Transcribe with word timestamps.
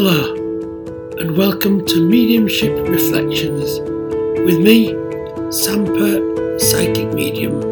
Hello, 0.00 0.32
and 1.18 1.36
welcome 1.36 1.84
to 1.86 2.08
Mediumship 2.08 2.86
Reflections 2.86 3.80
with 4.46 4.60
me, 4.60 4.90
Sam 5.50 5.86
Pirt 5.86 6.60
Psychic 6.60 7.12
Medium. 7.12 7.67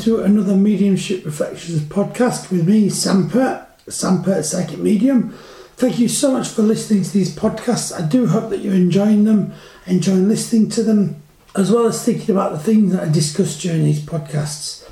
To 0.00 0.22
another 0.22 0.56
Mediumship 0.56 1.24
Reflections 1.24 1.80
podcast 1.82 2.50
with 2.50 2.66
me, 2.66 2.90
Sam 2.90 3.30
Pirt, 3.30 3.64
Samper 3.86 4.42
Psychic 4.42 4.78
Medium. 4.78 5.30
Thank 5.76 6.00
you 6.00 6.08
so 6.08 6.32
much 6.32 6.48
for 6.48 6.62
listening 6.62 7.04
to 7.04 7.12
these 7.12 7.34
podcasts. 7.34 7.96
I 7.96 8.04
do 8.04 8.26
hope 8.26 8.50
that 8.50 8.58
you're 8.58 8.74
enjoying 8.74 9.24
them, 9.24 9.52
enjoying 9.86 10.28
listening 10.28 10.68
to 10.70 10.82
them, 10.82 11.22
as 11.54 11.70
well 11.70 11.86
as 11.86 12.04
thinking 12.04 12.34
about 12.34 12.52
the 12.52 12.58
things 12.58 12.92
that 12.92 13.08
I 13.08 13.12
discuss 13.12 13.60
during 13.60 13.84
these 13.84 14.00
podcasts. 14.00 14.82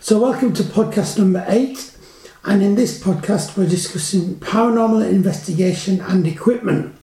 So, 0.00 0.20
welcome 0.20 0.52
to 0.54 0.62
podcast 0.62 1.18
number 1.18 1.44
eight. 1.48 1.92
And 2.44 2.62
in 2.62 2.76
this 2.76 3.02
podcast, 3.02 3.56
we're 3.56 3.68
discussing 3.68 4.36
paranormal 4.36 5.08
investigation 5.10 6.00
and 6.00 6.26
equipment. 6.28 6.94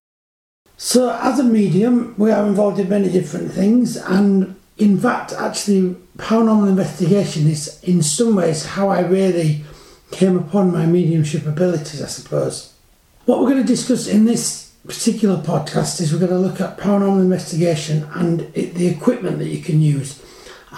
So, 0.78 1.10
as 1.20 1.38
a 1.38 1.44
medium, 1.44 2.14
we 2.16 2.30
are 2.30 2.46
involved 2.46 2.80
in 2.80 2.88
many 2.88 3.10
different 3.10 3.52
things, 3.52 3.96
and 3.96 4.56
in 4.78 4.98
fact, 4.98 5.32
actually, 5.32 5.96
paranormal 6.16 6.68
investigation 6.68 7.46
is 7.46 7.82
in 7.82 8.02
some 8.02 8.36
ways 8.36 8.66
how 8.66 8.88
I 8.88 9.00
really 9.00 9.64
came 10.10 10.36
upon 10.38 10.72
my 10.72 10.86
mediumship 10.86 11.46
abilities, 11.46 12.02
I 12.02 12.06
suppose. 12.06 12.72
What 13.24 13.40
we're 13.40 13.50
going 13.50 13.62
to 13.62 13.66
discuss 13.66 14.06
in 14.06 14.24
this 14.24 14.72
particular 14.86 15.36
podcast 15.36 16.00
is 16.00 16.12
we're 16.12 16.26
going 16.26 16.30
to 16.30 16.38
look 16.38 16.60
at 16.60 16.78
paranormal 16.78 17.20
investigation 17.20 18.08
and 18.14 18.42
it, 18.54 18.74
the 18.74 18.88
equipment 18.88 19.38
that 19.38 19.48
you 19.48 19.62
can 19.62 19.80
use. 19.80 20.22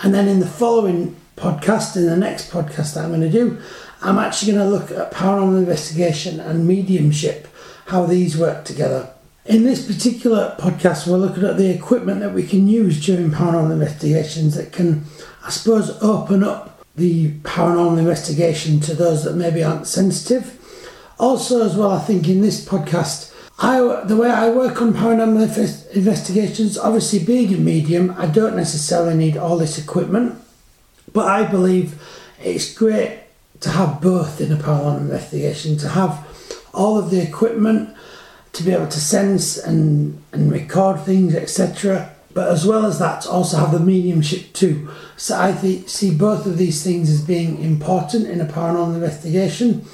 And 0.03 0.13
then 0.13 0.29
in 0.29 0.41
the 0.41 0.47
following 0.47 1.17
podcast, 1.37 1.97
in 1.97 2.07
the 2.07 2.17
next 2.17 2.51
podcast 2.51 2.95
that 2.95 3.05
I'm 3.05 3.11
going 3.11 3.21
to 3.23 3.31
do, 3.31 3.61
I'm 4.03 4.19
actually 4.19 4.53
going 4.53 4.65
to 4.65 4.71
look 4.71 4.91
at 4.91 5.13
paranormal 5.13 5.59
investigation 5.59 6.41
and 6.41 6.67
mediumship, 6.67 7.49
how 7.87 8.05
these 8.05 8.37
work 8.37 8.65
together. 8.65 9.14
In 9.47 9.65
this 9.65 9.87
particular 9.87 10.57
podcast, 10.59 11.07
we're 11.07 11.19
looking 11.19 11.45
at 11.45 11.59
the 11.59 11.69
equipment 11.69 12.21
that 12.21 12.33
we 12.33 12.47
can 12.47 12.67
use 12.67 13.05
during 13.05 13.31
paranormal 13.31 13.73
investigations 13.73 14.55
that 14.55 14.73
can, 14.73 15.05
I 15.45 15.51
suppose, 15.51 16.03
open 16.03 16.43
up 16.43 16.83
the 16.97 17.33
paranormal 17.41 17.99
investigation 17.99 18.81
to 18.81 18.95
those 18.95 19.23
that 19.25 19.37
maybe 19.37 19.63
aren't 19.63 19.87
sensitive. 19.87 20.59
Also, 21.19 21.63
as 21.63 21.77
well, 21.77 21.91
I 21.91 22.01
think 22.01 22.27
in 22.27 22.41
this 22.41 22.65
podcast, 22.65 23.35
I, 23.59 23.81
the 24.07 24.17
way 24.17 24.31
I 24.31 24.49
work 24.49 24.81
on 24.81 24.95
paranormal 24.95 25.95
investigations, 25.95 26.79
obviously 26.79 27.23
being 27.23 27.53
a 27.53 27.59
medium, 27.59 28.15
I 28.17 28.25
don't 28.25 28.57
necessarily 28.57 29.15
need 29.15 29.37
all 29.37 29.59
this 29.59 29.77
equipment, 29.77 30.43
but 31.13 31.27
I 31.27 31.45
believe 31.45 32.01
it's 32.43 32.73
great 32.73 33.21
to 33.61 33.69
have 33.69 34.01
both 34.01 34.41
in 34.41 34.53
a 34.53 34.57
paranormal 34.57 35.01
investigation, 35.01 35.77
to 35.79 35.91
have 35.91 36.27
all 36.73 36.97
of 36.97 37.11
the 37.11 37.21
equipment 37.21 37.95
to 38.55 38.63
be 38.63 38.73
able 38.73 38.89
to 38.89 39.01
sense 39.01 39.59
and, 39.59 40.23
and 40.33 40.51
record 40.51 41.01
things, 41.01 41.35
etc. 41.35 42.11
But 42.33 42.49
as 42.49 42.67
well 42.67 42.87
as 42.87 42.99
that, 42.99 43.27
also 43.27 43.59
have 43.59 43.73
the 43.73 43.81
mediumship 43.81 44.53
too. 44.53 44.89
So 45.17 45.39
I 45.39 45.53
th- 45.53 45.89
see 45.89 46.15
both 46.15 46.47
of 46.47 46.57
these 46.57 46.83
things 46.83 47.11
as 47.11 47.21
being 47.21 47.61
important 47.63 48.27
in 48.29 48.41
a 48.41 48.45
paranormal 48.47 48.95
investigation. 48.95 49.85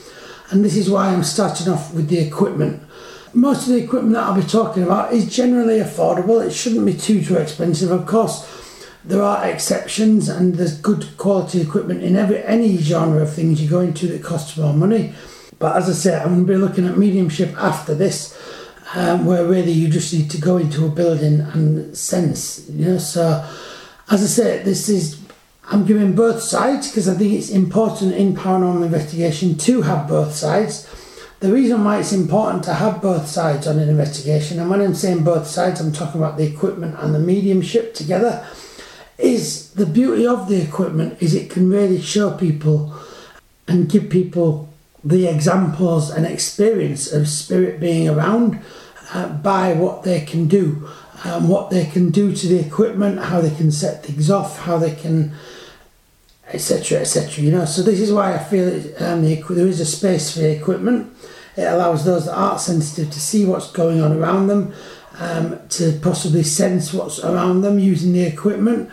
And 0.50 0.64
this 0.64 0.76
is 0.76 0.90
why 0.90 1.08
I'm 1.08 1.24
starting 1.24 1.68
off 1.68 1.92
with 1.94 2.08
the 2.08 2.18
equipment. 2.18 2.82
Most 3.32 3.66
of 3.66 3.74
the 3.74 3.82
equipment 3.82 4.14
that 4.14 4.24
I'll 4.24 4.34
be 4.34 4.42
talking 4.42 4.82
about 4.82 5.12
is 5.12 5.34
generally 5.34 5.78
affordable. 5.78 6.44
It 6.44 6.50
shouldn't 6.50 6.86
be 6.86 6.94
too 6.94 7.24
too 7.24 7.36
expensive. 7.36 7.90
Of 7.90 8.06
course, 8.06 8.46
there 9.04 9.22
are 9.22 9.46
exceptions, 9.46 10.28
and 10.28 10.56
there's 10.56 10.78
good 10.78 11.06
quality 11.16 11.60
equipment 11.60 12.02
in 12.02 12.16
every 12.16 12.42
any 12.42 12.76
genre 12.78 13.22
of 13.22 13.32
things 13.32 13.62
you 13.62 13.70
go 13.70 13.80
into 13.80 14.08
that 14.08 14.24
costs 14.24 14.56
more 14.56 14.74
money. 14.74 15.14
But 15.60 15.76
as 15.76 15.88
I 15.90 15.92
say, 15.92 16.16
I'm 16.16 16.44
going 16.44 16.46
to 16.46 16.52
be 16.52 16.56
looking 16.56 16.86
at 16.86 16.96
mediumship 16.96 17.56
after 17.56 17.94
this, 17.94 18.36
um, 18.94 19.24
where 19.24 19.44
really 19.44 19.72
you 19.72 19.88
just 19.88 20.12
need 20.12 20.30
to 20.30 20.40
go 20.40 20.56
into 20.56 20.86
a 20.86 20.90
building 20.90 21.40
and 21.40 21.96
sense. 21.96 22.68
You 22.68 22.86
know, 22.86 22.98
so 22.98 23.44
as 24.10 24.22
I 24.22 24.26
said, 24.26 24.64
this 24.64 24.88
is 24.88 25.20
I'm 25.70 25.86
giving 25.86 26.14
both 26.14 26.42
sides 26.42 26.88
because 26.88 27.08
I 27.08 27.14
think 27.14 27.32
it's 27.32 27.50
important 27.50 28.14
in 28.14 28.34
paranormal 28.34 28.84
investigation 28.84 29.56
to 29.58 29.82
have 29.82 30.08
both 30.08 30.34
sides. 30.34 30.88
The 31.38 31.52
reason 31.52 31.84
why 31.84 32.00
it's 32.00 32.12
important 32.12 32.64
to 32.64 32.74
have 32.74 33.00
both 33.00 33.26
sides 33.26 33.66
on 33.66 33.78
an 33.78 33.88
investigation, 33.88 34.58
and 34.58 34.68
when 34.68 34.80
I'm 34.80 34.94
saying 34.94 35.24
both 35.24 35.46
sides, 35.46 35.80
I'm 35.80 35.92
talking 35.92 36.20
about 36.20 36.36
the 36.36 36.44
equipment 36.44 36.96
and 36.98 37.14
the 37.14 37.18
mediumship 37.18 37.94
together, 37.94 38.46
is 39.16 39.70
the 39.72 39.86
beauty 39.86 40.26
of 40.26 40.48
the 40.48 40.60
equipment 40.60 41.16
is 41.20 41.34
it 41.34 41.50
can 41.50 41.70
really 41.70 42.00
show 42.00 42.30
people 42.32 42.92
and 43.68 43.88
give 43.88 44.10
people 44.10 44.69
the 45.02 45.26
examples 45.26 46.10
and 46.10 46.26
experience 46.26 47.10
of 47.12 47.28
spirit 47.28 47.80
being 47.80 48.08
around 48.08 48.60
uh, 49.12 49.28
by 49.28 49.72
what 49.72 50.02
they 50.02 50.20
can 50.20 50.46
do, 50.46 50.88
um, 51.24 51.48
what 51.48 51.70
they 51.70 51.86
can 51.86 52.10
do 52.10 52.34
to 52.34 52.46
the 52.46 52.58
equipment, 52.58 53.18
how 53.18 53.40
they 53.40 53.54
can 53.54 53.72
set 53.72 54.04
things 54.04 54.30
off, 54.30 54.60
how 54.60 54.78
they 54.78 54.94
can, 54.94 55.32
etc., 56.48 57.00
etc. 57.00 57.42
You 57.42 57.52
know, 57.52 57.64
so 57.64 57.82
this 57.82 58.00
is 58.00 58.12
why 58.12 58.34
I 58.34 58.38
feel 58.38 58.68
um, 59.02 59.22
the, 59.24 59.42
there 59.50 59.66
is 59.66 59.80
a 59.80 59.86
space 59.86 60.34
for 60.34 60.40
the 60.40 60.56
equipment. 60.56 61.14
It 61.56 61.64
allows 61.64 62.04
those 62.04 62.26
that 62.26 62.36
aren't 62.36 62.60
sensitive 62.60 63.10
to 63.12 63.20
see 63.20 63.44
what's 63.44 63.72
going 63.72 64.00
on 64.00 64.16
around 64.16 64.46
them, 64.48 64.74
um, 65.18 65.58
to 65.70 65.98
possibly 66.02 66.42
sense 66.42 66.92
what's 66.92 67.18
around 67.20 67.62
them 67.62 67.78
using 67.78 68.12
the 68.12 68.22
equipment 68.22 68.90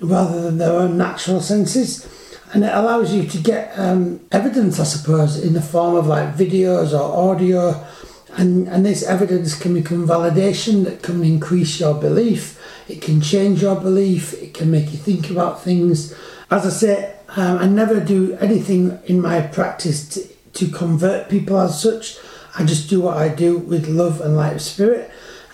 rather 0.00 0.40
than 0.40 0.58
their 0.58 0.72
own 0.72 0.96
natural 0.96 1.40
senses 1.40 2.06
and 2.52 2.64
it 2.64 2.72
allows 2.74 3.12
you 3.12 3.24
to 3.24 3.38
get 3.38 3.78
um, 3.78 4.20
evidence, 4.32 4.80
I 4.80 4.84
suppose, 4.84 5.42
in 5.42 5.52
the 5.52 5.62
form 5.62 5.94
of 5.94 6.06
like 6.06 6.34
videos 6.34 6.92
or 6.92 7.30
audio, 7.30 7.86
and 8.36 8.68
and 8.68 8.84
this 8.84 9.02
evidence 9.02 9.58
can 9.58 9.74
become 9.74 10.06
validation 10.06 10.84
that 10.84 11.02
can 11.02 11.22
increase 11.24 11.80
your 11.80 11.94
belief. 11.94 12.58
It 12.88 13.02
can 13.02 13.20
change 13.20 13.62
your 13.62 13.76
belief. 13.76 14.32
It 14.34 14.54
can 14.54 14.70
make 14.70 14.90
you 14.92 14.98
think 14.98 15.30
about 15.30 15.62
things. 15.62 16.14
As 16.50 16.64
I 16.64 16.70
say, 16.70 17.14
um, 17.36 17.58
I 17.58 17.66
never 17.66 18.00
do 18.00 18.34
anything 18.40 18.98
in 19.04 19.20
my 19.20 19.42
practice 19.42 20.08
to, 20.10 20.26
to 20.54 20.68
convert 20.68 21.28
people 21.28 21.60
as 21.60 21.80
such. 21.80 22.16
I 22.58 22.64
just 22.64 22.88
do 22.88 23.02
what 23.02 23.18
I 23.18 23.28
do 23.28 23.58
with 23.58 23.86
love 23.86 24.20
and 24.22 24.36
light 24.36 24.54
of 24.54 24.62
spirit. 24.62 25.10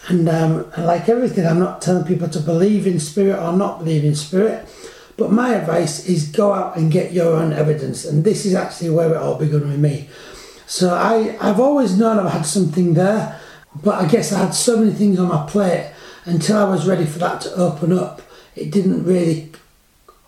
And 0.07 0.29
um, 0.29 0.71
like 0.79 1.09
everything, 1.09 1.47
I'm 1.47 1.59
not 1.59 1.83
telling 1.83 2.05
people 2.05 2.29
to 2.29 2.41
believe 2.41 2.87
in 2.87 3.01
spirit 3.01 3.39
or 3.39 3.53
not 3.53 3.81
believe 3.81 4.05
in 4.05 4.15
spirit. 4.15 4.69
But 5.17 5.31
my 5.31 5.55
advice 5.55 6.07
is 6.07 6.29
go 6.29 6.53
out 6.53 6.77
and 6.77 6.91
get 6.91 7.13
your 7.13 7.37
own 7.37 7.53
evidence, 7.53 8.05
and 8.05 8.25
this 8.25 8.45
is 8.45 8.55
actually 8.55 8.91
where 8.91 9.15
it 9.15 9.17
all 9.17 9.37
began 9.37 9.69
with 9.69 9.79
me. 9.79 10.09
So 10.67 10.95
I, 10.95 11.37
I've 11.41 11.61
always 11.61 11.97
known 11.97 12.19
I've 12.19 12.33
had 12.33 12.47
something 12.47 12.95
there, 12.95 13.41
but 13.83 14.03
I 14.03 14.09
guess 14.09 14.33
I 14.33 14.39
had 14.39 14.55
so 14.55 14.79
many 14.79 14.93
things 14.93 15.19
on 15.19 15.29
my 15.29 15.47
plate 15.47 15.93
until 16.25 16.57
I 16.57 16.65
was 16.65 16.87
ready 16.87 17.05
for 17.05 17.19
that 17.21 17.43
to 17.43 17.55
open 17.55 17.93
up. 17.93 18.23
It 18.57 18.71
didn't 18.71 19.05
really 19.05 19.53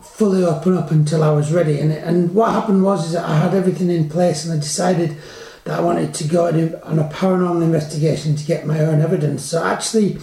fully 0.01 0.43
open 0.43 0.77
up 0.77 0.91
until 0.91 1.23
I 1.23 1.31
was 1.31 1.51
ready. 1.51 1.79
And, 1.79 1.91
and 1.91 2.33
what 2.33 2.51
happened 2.51 2.83
was 2.83 3.07
is 3.07 3.11
that 3.13 3.27
I 3.27 3.37
had 3.37 3.53
everything 3.53 3.89
in 3.89 4.09
place 4.09 4.45
and 4.45 4.53
I 4.53 4.57
decided 4.61 5.17
that 5.63 5.79
I 5.79 5.81
wanted 5.81 6.13
to 6.15 6.27
go 6.27 6.47
on 6.47 6.99
a 6.99 7.09
paranormal 7.09 7.63
investigation 7.63 8.35
to 8.35 8.45
get 8.45 8.65
my 8.65 8.79
own 8.79 9.01
evidence. 9.01 9.43
So 9.43 9.63
actually, 9.63 10.17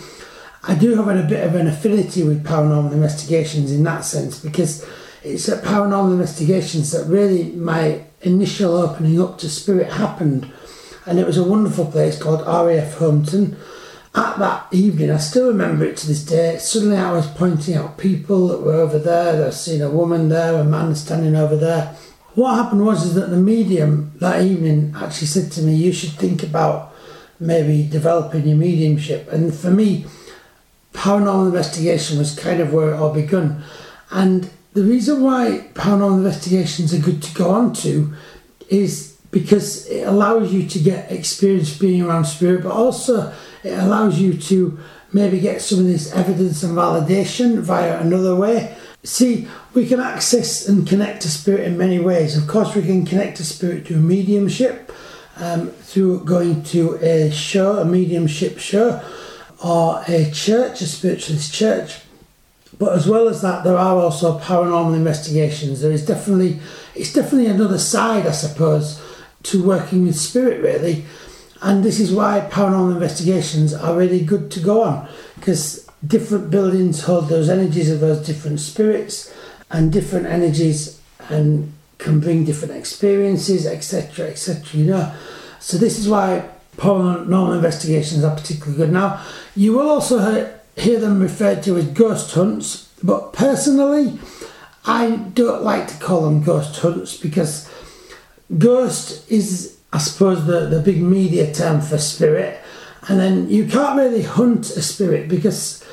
I 0.67 0.75
do 0.75 0.95
have 0.95 1.09
a 1.09 1.23
bit 1.23 1.45
of 1.45 1.55
an 1.55 1.67
affinity 1.67 2.23
with 2.23 2.45
paranormal 2.45 2.93
investigations 2.93 3.71
in 3.71 3.83
that 3.85 4.05
sense 4.05 4.41
because 4.41 4.85
it's 5.23 5.49
at 5.49 5.63
paranormal 5.63 6.13
investigations 6.13 6.91
that 6.93 7.07
really 7.07 7.53
my 7.53 8.03
initial 8.23 8.77
opening 8.77 9.21
up 9.21 9.39
to 9.39 9.49
spirit 9.49 9.93
happened. 9.93 10.51
And 11.07 11.19
it 11.19 11.27
was 11.27 11.37
a 11.37 11.45
wonderful 11.45 11.87
place 11.87 12.21
called 12.21 12.47
RAF 12.47 12.97
Holmpton. 12.97 13.57
At 14.15 14.39
that 14.39 14.69
evening, 14.73 15.11
I 15.11 15.19
still 15.19 15.49
remember 15.49 15.85
it 15.85 15.99
to 15.99 16.07
this 16.07 16.25
day. 16.25 16.57
Suddenly, 16.57 16.97
I 16.97 17.13
was 17.13 17.27
pointing 17.27 17.75
out 17.75 17.99
people 17.99 18.49
that 18.49 18.63
were 18.63 18.75
over 18.75 18.99
there. 18.99 19.47
I 19.47 19.51
seen 19.51 19.83
a 19.83 19.91
woman 19.91 20.29
there, 20.29 20.55
a 20.55 20.65
man 20.65 20.95
standing 20.95 21.37
over 21.37 21.57
there. 21.57 21.95
What 22.35 22.55
happened 22.55 22.87
was 22.87 23.05
is 23.05 23.15
that 23.15 23.31
the 23.31 23.37
medium 23.37 24.13
that 24.21 24.43
evening 24.43 24.95
actually 24.97 25.27
said 25.27 25.53
to 25.53 25.63
me, 25.63 25.75
"You 25.75 25.93
should 25.93 26.13
think 26.13 26.43
about 26.43 26.93
maybe 27.39 27.87
developing 27.91 28.47
your 28.47 28.57
mediumship." 28.57 29.31
And 29.33 29.53
for 29.53 29.71
me, 29.71 30.07
paranormal 30.95 31.47
investigation 31.47 32.19
was 32.19 32.35
kind 32.35 32.61
of 32.61 32.73
where 32.73 32.95
it 32.95 32.97
all 32.97 33.13
begun. 33.13 33.63
And 34.11 34.51
the 34.73 34.85
reason 34.85 35.23
why 35.23 35.69
paranormal 35.75 36.17
investigations 36.17 36.95
are 36.95 36.99
good 36.99 37.23
to 37.23 37.35
go 37.35 37.51
on 37.51 37.75
to 37.75 38.15
is 38.71 39.19
because 39.31 39.87
it 39.89 40.07
allows 40.07 40.53
you 40.53 40.67
to 40.67 40.79
get 40.79 41.11
experience 41.11 41.77
being 41.77 42.01
around 42.03 42.25
spirit, 42.25 42.63
but 42.63 42.73
also 42.73 43.35
it 43.65 43.77
allows 43.79 44.19
you 44.19 44.39
to 44.39 44.79
maybe 45.13 45.41
get 45.41 45.61
some 45.61 45.81
of 45.81 45.87
this 45.87 46.13
evidence 46.13 46.63
and 46.63 46.77
validation 46.77 47.59
via 47.59 48.01
another 48.01 48.35
way. 48.35 48.77
See, 49.03 49.49
we 49.75 49.87
can 49.87 50.01
access 50.01 50.69
and 50.69 50.87
connect 50.87 51.23
to 51.23 51.29
spirit 51.29 51.67
in 51.67 51.77
many 51.77 51.99
ways. 51.99 52.37
Of 52.37 52.47
course, 52.47 52.75
we 52.75 52.83
can 52.83 53.05
connect 53.05 53.37
to 53.37 53.45
spirit 53.45 53.87
through 53.87 54.01
mediumship, 54.01 54.93
um, 55.37 55.69
through 55.69 56.25
going 56.25 56.63
to 56.65 56.97
a 57.03 57.31
show, 57.31 57.79
a 57.79 57.85
mediumship 57.85 58.59
show, 58.59 59.03
or 59.63 60.03
a 60.09 60.31
church, 60.31 60.81
a 60.81 60.87
spiritualist 60.87 61.53
church. 61.53 62.01
But 62.79 62.95
as 62.95 63.07
well 63.07 63.29
as 63.29 63.41
that, 63.43 63.63
there 63.65 63.77
are 63.77 63.97
also 63.97 64.39
paranormal 64.41 64.97
investigations. 64.97 65.81
There 65.81 65.93
is 65.93 66.05
definitely, 66.05 66.59
it's 66.95 67.13
definitely 67.13 67.47
another 67.47 67.79
side, 67.79 68.27
I 68.27 68.33
suppose, 68.33 69.01
to 69.45 69.63
working 69.63 70.05
with 70.05 70.17
spirit, 70.17 70.61
really. 70.61 71.05
And 71.63 71.85
this 71.85 72.01
is 72.01 72.13
why 72.13 72.47
paranormal 72.51 72.95
investigations 72.95 73.73
are 73.73 73.97
really 73.97 74.25
good 74.25 74.51
to 74.53 74.61
go 74.61 74.83
on 74.83 75.09
because 75.37 75.89
different 76.07 76.51
buildings 76.51 77.05
hold 77.05 77.29
those 77.29 77.49
energies 77.49 77.91
of 77.91 78.01
those 78.01 78.27
different 78.27 78.61
spirits 78.61 79.33
and 79.71 79.93
different 79.93 80.27
energies 80.27 81.01
and 81.31 81.73
can 81.99 82.21
bring 82.21 82.45
different 82.45 82.75
experiences, 82.75 83.67
etc., 83.67 84.27
etc. 84.29 84.79
You 84.79 84.87
know, 84.87 85.15
so 85.59 85.79
this 85.79 85.99
is 85.99 86.09
why 86.09 86.49
paranormal 86.77 87.57
investigations 87.57 88.25
are 88.25 88.35
particularly 88.35 88.77
good. 88.77 88.93
Now, 88.93 89.25
you 89.55 89.73
will 89.73 89.89
also 89.89 90.59
hear 90.77 91.01
them 91.01 91.21
referred 91.21 91.63
to 91.65 91.77
as 91.77 91.87
ghost 91.87 92.35
hunts, 92.35 92.91
but 93.03 93.33
personally, 93.33 94.19
I 94.85 95.17
don't 95.35 95.63
like 95.63 95.89
to 95.89 95.99
call 95.99 96.23
them 96.23 96.43
ghost 96.43 96.81
hunts 96.81 97.17
because 97.17 97.71
ghost 98.59 99.31
is, 99.31 99.79
I 99.93 99.99
suppose, 99.99 100.47
the, 100.47 100.67
the 100.67 100.81
big 100.81 101.01
media 101.01 101.53
term 101.53 101.81
for 101.81 101.99
spirit, 101.99 102.61
and 103.09 103.19
then 103.19 103.49
you 103.49 103.67
can't 103.67 103.97
really 103.97 104.23
hunt 104.23 104.71
a 104.71 104.83
spirit 104.83 105.29
because 105.29 105.85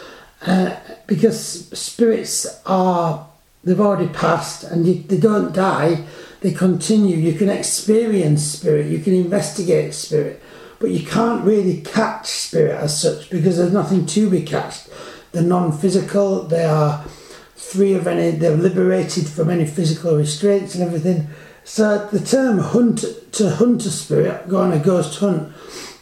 uh, 0.45 0.75
because 1.07 1.67
spirits 1.77 2.47
are 2.65 3.27
they've 3.63 3.79
already 3.79 4.11
passed 4.11 4.63
and 4.63 4.87
you, 4.87 5.03
they 5.03 5.19
don't 5.19 5.53
die 5.53 6.03
they 6.41 6.51
continue. 6.51 7.17
You 7.17 7.37
can 7.37 7.49
experience 7.49 8.43
spirit 8.43 8.87
you 8.87 8.99
can 8.99 9.13
investigate 9.13 9.93
spirit 9.93 10.41
but 10.81 10.89
you 10.89 11.05
can't 11.05 11.45
really 11.45 11.81
catch 11.81 12.27
spirit 12.27 12.75
as 12.75 12.99
such 13.01 13.29
because 13.29 13.57
there's 13.57 13.71
nothing 13.71 14.05
to 14.07 14.29
be 14.29 14.41
catched. 14.41 14.89
They're 15.31 15.43
non-physical. 15.43 16.43
They 16.43 16.65
are 16.65 17.03
free 17.55 17.93
of 17.93 18.07
any 18.07 18.31
they're 18.31 18.57
liberated 18.57 19.27
from 19.27 19.49
any 19.49 19.65
physical 19.65 20.17
restraints 20.17 20.75
and 20.75 20.83
everything. 20.83 21.27
So 21.63 22.07
the 22.07 22.19
term 22.19 22.57
hunt 22.57 23.05
to 23.33 23.51
hunt 23.51 23.85
a 23.85 23.91
spirit 23.91 24.49
go 24.49 24.59
on 24.61 24.73
a 24.73 24.79
ghost 24.79 25.19
hunt 25.19 25.53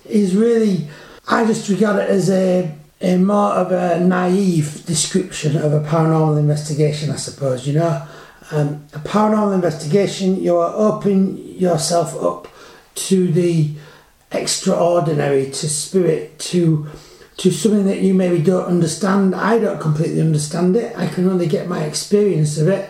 is 0.06 0.36
really 0.36 0.88
i 1.28 1.46
just 1.46 1.70
regard 1.70 2.00
it 2.00 2.10
as 2.10 2.28
a 2.32 2.76
a 3.02 3.18
more 3.18 3.52
of 3.52 3.72
a 3.72 4.00
naive 4.00 4.84
description 4.86 5.56
of 5.56 5.72
a 5.72 5.80
paranormal 5.80 6.38
investigation, 6.38 7.12
I 7.12 7.16
suppose. 7.16 7.66
You 7.66 7.74
know, 7.76 8.08
um, 8.52 8.86
a 8.94 9.00
paranormal 9.00 9.56
investigation, 9.56 10.42
you 10.42 10.58
are 10.58 10.74
opening 10.76 11.38
yourself 11.58 12.14
up 12.22 12.48
to 12.96 13.32
the 13.32 13.72
extraordinary, 14.32 15.46
to 15.46 15.70
spirit, 15.70 16.40
to 16.40 16.88
to 17.38 17.52
something 17.52 17.86
that 17.86 18.02
you 18.02 18.14
maybe 18.14 18.42
don't 18.42 18.66
understand. 18.66 19.34
I 19.34 19.60
don't 19.60 19.80
completely 19.80 20.20
understand 20.20 20.76
it. 20.76 20.98
I 20.98 21.08
can 21.08 21.30
only 21.30 21.48
get 21.48 21.70
my 21.70 21.84
experience 21.84 22.58
of 22.58 22.68
it, 22.68 22.90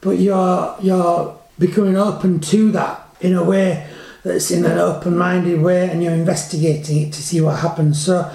but 0.00 0.18
you're 0.18 0.76
you're 0.80 1.38
becoming 1.58 1.96
open 1.96 2.40
to 2.40 2.72
that 2.72 3.08
in 3.20 3.34
a 3.34 3.44
way 3.44 3.88
that's 4.24 4.50
in 4.50 4.64
an 4.64 4.78
open-minded 4.78 5.62
way, 5.62 5.88
and 5.88 6.02
you're 6.02 6.12
investigating 6.12 7.02
it 7.02 7.12
to 7.12 7.22
see 7.22 7.40
what 7.40 7.60
happens. 7.60 8.04
So 8.04 8.30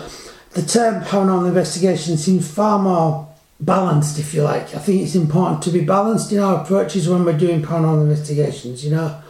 the 0.52 0.62
term 0.62 1.04
paranormal 1.04 1.50
investigation 1.50 2.18
seems 2.18 2.50
far 2.50 2.80
more 2.80 3.28
balanced, 3.60 4.20
if 4.20 4.34
you 4.34 4.44
like. 4.44 4.74
I 4.76 4.80
think 4.80 5.02
it's 5.02 5.16
important 5.16 5.62
to 5.64 5.70
be 5.70 5.82
balanced 5.82 6.32
in 6.32 6.40
our 6.40 6.62
approaches 6.62 7.08
when 7.08 7.24
we're 7.24 7.38
doing 7.38 7.62
paranormal 7.62 8.02
investigations, 8.02 8.84
you 8.84 8.92
know. 8.92 9.22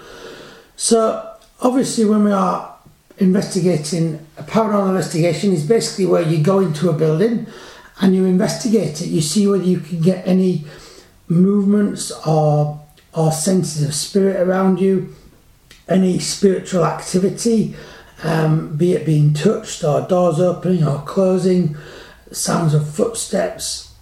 So, 0.75 1.35
obviously, 1.59 2.05
when 2.05 2.23
we 2.23 2.31
are 2.31 2.70
investigating 3.17 4.25
a 4.37 4.43
paranormal 4.43 4.89
investigation, 4.89 5.53
is 5.53 5.65
basically 5.65 6.05
where 6.05 6.21
you 6.21 6.43
go 6.43 6.59
into 6.59 6.89
a 6.89 6.93
building 6.93 7.47
and 7.99 8.15
you 8.15 8.25
investigate 8.25 9.01
it. 9.01 9.07
You 9.07 9.21
see 9.21 9.47
whether 9.47 9.63
you 9.63 9.79
can 9.79 10.01
get 10.01 10.27
any 10.27 10.65
movements 11.27 12.11
or 12.25 12.79
or 13.13 13.31
senses 13.31 13.85
of 13.85 13.93
spirit 13.93 14.37
around 14.39 14.79
you, 14.79 15.13
any 15.89 16.17
spiritual 16.17 16.85
activity, 16.85 17.75
um, 18.23 18.77
be 18.77 18.93
it 18.93 19.05
being 19.05 19.33
touched 19.33 19.83
or 19.83 20.07
doors 20.07 20.39
opening 20.39 20.87
or 20.87 20.99
closing, 20.99 21.75
sounds 22.31 22.73
of 22.73 22.89
footsteps. 22.89 23.93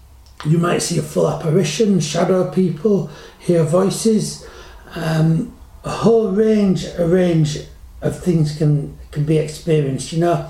You 0.46 0.60
might 0.60 0.84
see 0.84 1.00
a 1.00 1.02
full 1.02 1.28
apparition, 1.28 2.00
shadow 2.00 2.52
people, 2.52 3.10
hear 3.40 3.64
voices. 3.64 4.48
Um, 4.94 5.58
a 5.84 5.90
whole 5.90 6.32
range, 6.32 6.86
a 6.98 7.08
range 7.08 7.58
of 8.02 8.20
things 8.20 8.58
can 8.58 8.99
can 9.12 9.24
be 9.26 9.38
experienced. 9.38 10.12
You 10.14 10.20
know, 10.20 10.50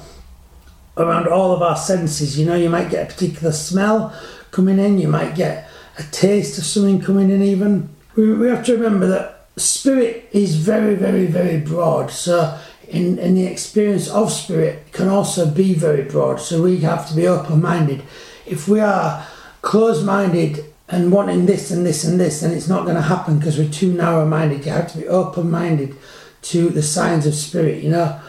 around 0.99 1.27
all 1.27 1.53
of 1.53 1.61
our 1.61 1.77
senses. 1.77 2.37
You 2.37 2.45
know, 2.45 2.55
you 2.55 2.69
might 2.69 2.91
get 2.91 3.09
a 3.09 3.13
particular 3.13 3.51
smell 3.51 4.13
coming 4.51 4.77
in. 4.77 4.99
You 4.99 5.07
might 5.07 5.35
get 5.35 5.69
a 5.97 6.03
taste 6.03 6.57
of 6.57 6.65
something 6.65 7.01
coming 7.01 7.31
in. 7.31 7.41
Even 7.41 7.89
we, 8.15 8.33
we 8.33 8.47
have 8.49 8.65
to 8.65 8.73
remember 8.73 9.07
that 9.07 9.47
spirit 9.55 10.29
is 10.31 10.55
very, 10.55 10.95
very, 10.95 11.25
very 11.25 11.59
broad. 11.59 12.11
So 12.11 12.59
in, 12.87 13.17
in 13.17 13.35
the 13.35 13.45
experience 13.45 14.09
of 14.09 14.31
spirit 14.31 14.91
can 14.91 15.07
also 15.07 15.49
be 15.49 15.73
very 15.73 16.03
broad. 16.03 16.39
So 16.39 16.61
we 16.61 16.79
have 16.79 17.07
to 17.09 17.15
be 17.15 17.27
open 17.27 17.61
minded. 17.61 18.03
If 18.45 18.67
we 18.67 18.79
are 18.79 19.25
closed 19.61 20.05
minded 20.05 20.65
and 20.87 21.11
wanting 21.11 21.45
this 21.45 21.71
and 21.71 21.85
this 21.85 22.03
and 22.03 22.19
this, 22.19 22.41
then 22.41 22.51
it's 22.51 22.67
not 22.67 22.83
going 22.83 22.95
to 22.95 23.01
happen 23.01 23.37
because 23.37 23.57
we're 23.57 23.69
too 23.69 23.93
narrow 23.93 24.25
minded. 24.25 24.65
You 24.65 24.71
have 24.71 24.91
to 24.93 24.97
be 24.97 25.07
open 25.07 25.51
minded 25.51 25.95
to 26.41 26.69
the 26.69 26.81
signs 26.81 27.27
of 27.27 27.35
spirit, 27.35 27.83
you 27.83 27.89
know. 27.89 28.19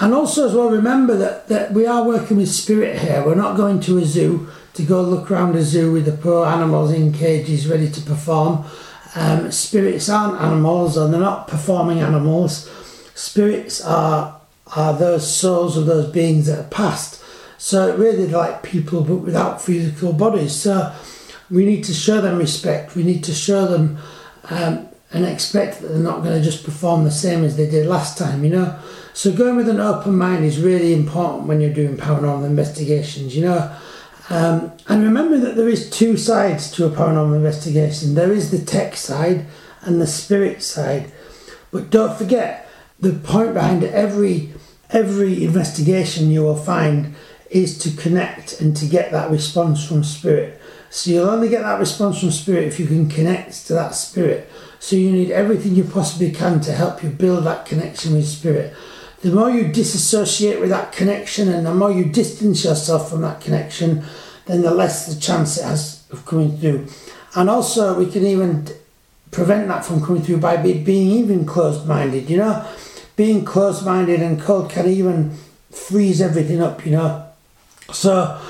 And 0.00 0.14
also, 0.14 0.46
as 0.46 0.54
well, 0.54 0.70
remember 0.70 1.16
that, 1.16 1.48
that 1.48 1.72
we 1.72 1.86
are 1.86 2.04
working 2.04 2.36
with 2.36 2.48
spirit 2.48 3.00
here. 3.00 3.24
We're 3.24 3.34
not 3.34 3.56
going 3.56 3.80
to 3.80 3.98
a 3.98 4.04
zoo 4.04 4.48
to 4.74 4.82
go 4.84 5.02
look 5.02 5.30
around 5.30 5.56
a 5.56 5.62
zoo 5.62 5.92
with 5.92 6.04
the 6.04 6.12
poor 6.12 6.46
animals 6.46 6.92
in 6.92 7.12
cages 7.12 7.66
ready 7.66 7.90
to 7.90 8.00
perform. 8.02 8.64
Um, 9.16 9.50
spirits 9.50 10.08
aren't 10.08 10.40
animals, 10.40 10.96
and 10.96 11.12
they're 11.12 11.20
not 11.20 11.48
performing 11.48 11.98
animals 12.00 12.70
spirits 13.18 13.84
are 13.84 14.40
are 14.76 14.92
those 14.92 15.34
souls 15.34 15.76
of 15.76 15.86
those 15.86 16.10
beings 16.12 16.46
that 16.46 16.58
are 16.58 16.68
past. 16.68 17.22
So 17.56 17.96
really 17.96 18.26
like 18.26 18.62
people 18.62 19.02
but 19.02 19.16
without 19.16 19.62
physical 19.62 20.12
bodies. 20.12 20.54
So 20.54 20.94
we 21.50 21.64
need 21.64 21.84
to 21.84 21.94
show 21.94 22.20
them 22.20 22.38
respect. 22.38 22.94
We 22.94 23.02
need 23.02 23.24
to 23.24 23.32
show 23.32 23.66
them 23.66 23.98
um, 24.50 24.88
and 25.10 25.24
expect 25.24 25.80
that 25.80 25.88
they're 25.88 25.98
not 25.98 26.22
going 26.22 26.38
to 26.38 26.44
just 26.44 26.64
perform 26.64 27.04
the 27.04 27.10
same 27.10 27.44
as 27.44 27.56
they 27.56 27.68
did 27.68 27.86
last 27.86 28.18
time, 28.18 28.44
you 28.44 28.50
know. 28.50 28.78
So 29.18 29.32
going 29.32 29.56
with 29.56 29.68
an 29.68 29.80
open 29.80 30.16
mind 30.16 30.44
is 30.44 30.60
really 30.60 30.92
important 30.92 31.48
when 31.48 31.60
you're 31.60 31.74
doing 31.74 31.96
paranormal 31.96 32.46
investigations, 32.46 33.34
you 33.34 33.42
know. 33.42 33.76
Um, 34.30 34.70
and 34.86 35.02
remember 35.02 35.38
that 35.38 35.56
there 35.56 35.68
is 35.68 35.90
two 35.90 36.16
sides 36.16 36.70
to 36.76 36.86
a 36.86 36.90
paranormal 36.90 37.34
investigation. 37.34 38.14
There 38.14 38.32
is 38.32 38.52
the 38.52 38.64
tech 38.64 38.94
side 38.94 39.46
and 39.80 40.00
the 40.00 40.06
spirit 40.06 40.62
side. 40.62 41.10
But 41.72 41.90
don't 41.90 42.16
forget, 42.16 42.70
the 43.00 43.12
point 43.12 43.54
behind 43.54 43.82
every 43.82 44.52
every 44.90 45.42
investigation 45.42 46.30
you 46.30 46.42
will 46.42 46.54
find 46.54 47.16
is 47.50 47.76
to 47.78 47.90
connect 47.90 48.60
and 48.60 48.76
to 48.76 48.86
get 48.86 49.10
that 49.10 49.32
response 49.32 49.84
from 49.84 50.04
spirit. 50.04 50.62
So 50.90 51.10
you'll 51.10 51.28
only 51.28 51.48
get 51.48 51.62
that 51.62 51.80
response 51.80 52.20
from 52.20 52.30
spirit 52.30 52.68
if 52.68 52.78
you 52.78 52.86
can 52.86 53.08
connect 53.08 53.66
to 53.66 53.72
that 53.72 53.96
spirit. 53.96 54.48
So 54.78 54.94
you 54.94 55.10
need 55.10 55.32
everything 55.32 55.74
you 55.74 55.82
possibly 55.82 56.30
can 56.30 56.60
to 56.60 56.72
help 56.72 57.02
you 57.02 57.10
build 57.10 57.46
that 57.46 57.66
connection 57.66 58.14
with 58.14 58.28
spirit. 58.28 58.76
The 59.22 59.32
more 59.32 59.50
you 59.50 59.72
disassociate 59.72 60.60
with 60.60 60.70
that 60.70 60.92
connection 60.92 61.48
and 61.48 61.66
the 61.66 61.74
more 61.74 61.90
you 61.90 62.04
distance 62.04 62.64
yourself 62.64 63.10
from 63.10 63.22
that 63.22 63.40
connection, 63.40 64.04
then 64.46 64.62
the 64.62 64.70
less 64.70 65.06
the 65.06 65.20
chance 65.20 65.58
it 65.58 65.64
has 65.64 66.04
of 66.10 66.24
coming 66.24 66.56
through. 66.56 66.86
And 67.34 67.50
also, 67.50 67.98
we 67.98 68.10
can 68.10 68.24
even 68.24 68.68
prevent 69.30 69.68
that 69.68 69.84
from 69.84 70.04
coming 70.04 70.22
through 70.22 70.38
by 70.38 70.56
being 70.56 71.10
even 71.10 71.44
closed 71.44 71.86
minded, 71.86 72.30
you 72.30 72.36
know 72.38 72.66
being 73.18 73.44
closed 73.44 73.84
minded 73.84 74.22
and 74.22 74.40
cold 74.40 74.70
can 74.70 74.86
even 74.86 75.36
freeze 75.72 76.20
everything 76.22 76.62
up, 76.62 76.86
you 76.86 76.92
know. 76.92 77.26
So, 77.92 78.40